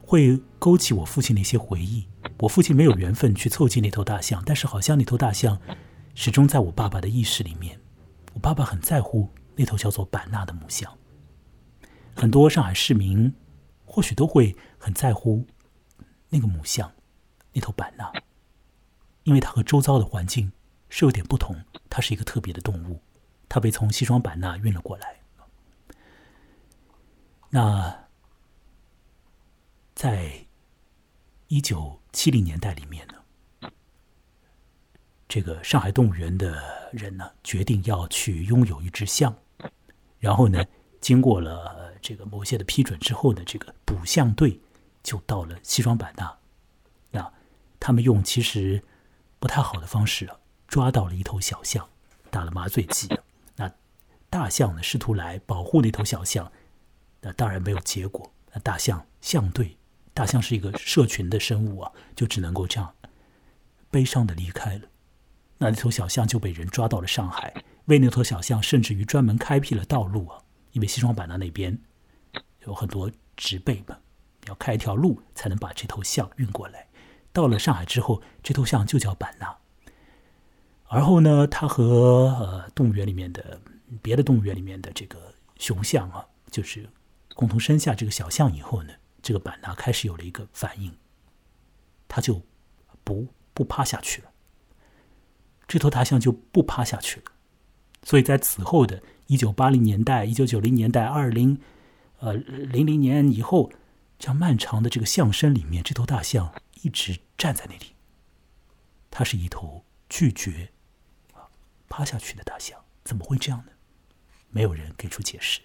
[0.06, 2.06] 会勾起我父亲的一些回忆。
[2.38, 5.60] 我父亲没有缘分去凑近那头大象，但是好像那头大象
[6.14, 7.78] 始终在我爸爸的意识里面。
[8.34, 10.96] 我爸爸很在乎那头叫做版纳的母象。
[12.14, 13.34] 很多上海市民
[13.84, 15.44] 或许都会很在乎
[16.28, 16.92] 那个母象，
[17.52, 18.12] 那头版纳，
[19.24, 20.52] 因为它和周遭的环境
[20.88, 21.56] 是有点不同。
[21.88, 23.00] 它是一个特别的动物，
[23.48, 25.16] 它被从西双版纳运了过来。
[27.48, 28.05] 那
[29.96, 30.30] 在
[31.48, 33.70] 一九七零年代里面呢，
[35.26, 39.34] 这个上海动物园的人呢，决定要去拥有一只象，
[40.18, 40.62] 然后呢，
[41.00, 44.60] 经过了这个某些的批准之后呢，这个捕象队
[45.02, 46.38] 就到了西双版纳。
[47.10, 47.32] 那
[47.80, 48.84] 他们用其实
[49.38, 50.38] 不太好的方式啊，
[50.68, 51.88] 抓到了一头小象，
[52.30, 53.08] 打了麻醉剂。
[53.56, 53.72] 那
[54.28, 56.52] 大象呢，试图来保护那头小象。
[57.22, 58.30] 那当然没有结果。
[58.52, 59.76] 那大象象队，
[60.16, 62.94] 大象是一个社群的生物啊，就只能够这样
[63.90, 64.88] 悲伤的离开了。
[65.58, 67.52] 那那头小象就被人抓到了上海，
[67.84, 70.40] 为那头小象甚至于专门开辟了道路啊，
[70.72, 71.78] 因为西双版纳那边
[72.64, 73.98] 有很多植被嘛，
[74.46, 76.86] 要开一条路才能把这头象运过来。
[77.34, 79.54] 到了上海之后，这头象就叫版纳。
[80.86, 83.60] 而后呢，它和呃动物园里面的
[84.00, 86.88] 别的动物园里面的这个雄象啊，就是。
[87.34, 88.94] 共同生下这个小象以后呢，
[89.26, 90.96] 这个版纳开始有了一个反应，
[92.06, 92.42] 他就
[93.02, 94.30] 不不趴下去了。
[95.66, 97.32] 这头大象就不趴下去了，
[98.04, 101.60] 所以在此后的一九八零年代、一九九零年代、二零
[102.20, 103.72] 呃零零年以后，
[104.16, 107.96] 这样漫长的这个象声里面，这头大象一直站在那里。
[109.10, 110.70] 它是一头拒绝
[111.88, 113.72] 趴下去的大象，怎么会这样呢？
[114.50, 115.60] 没有人给出解释。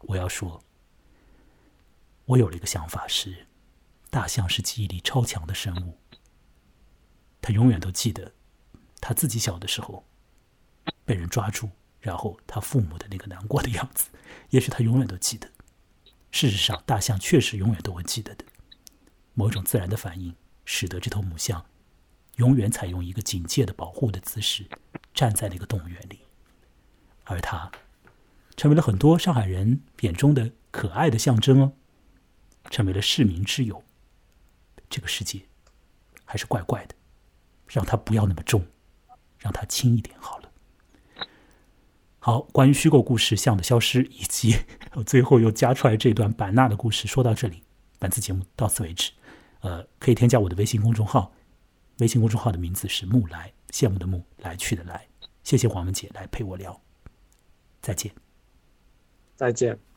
[0.00, 0.62] 我要说。
[2.26, 3.46] 我有了一个想法是，
[4.10, 5.98] 大象是记忆力超强的生物。
[7.42, 8.32] 它永远都记得，
[9.00, 10.06] 它自己小的时候
[11.04, 11.68] 被人抓住，
[12.00, 14.08] 然后它父母的那个难过的样子。
[14.50, 15.50] 也许它永远都记得。
[16.30, 18.44] 事实上，大象确实永远都会记得的。
[19.34, 21.66] 某种自然的反应，使得这头母象
[22.36, 24.66] 永远采用一个警戒的保护的姿势，
[25.12, 26.20] 站在那个动物园里，
[27.24, 27.70] 而它
[28.56, 31.72] 成为了很多上海人眼中的可爱的象征哦。
[32.70, 33.82] 成为了市民之友。
[34.90, 35.40] 这个世界
[36.24, 36.94] 还是怪怪的，
[37.66, 38.64] 让它不要那么重，
[39.38, 40.50] 让它轻一点好了。
[42.18, 44.56] 好，关于虚构故事像的消失，以及
[45.04, 47.62] 最后又加出来这段版纳的故事，说到这里，
[47.98, 49.12] 本次节目到此为止。
[49.60, 51.32] 呃，可以添加我的微信公众号，
[51.98, 55.06] 微信公众号的名字是木来，羡慕的慕，来去的来。
[55.42, 56.80] 谢谢黄文姐来陪我聊，
[57.82, 58.14] 再见，
[59.36, 59.93] 再见。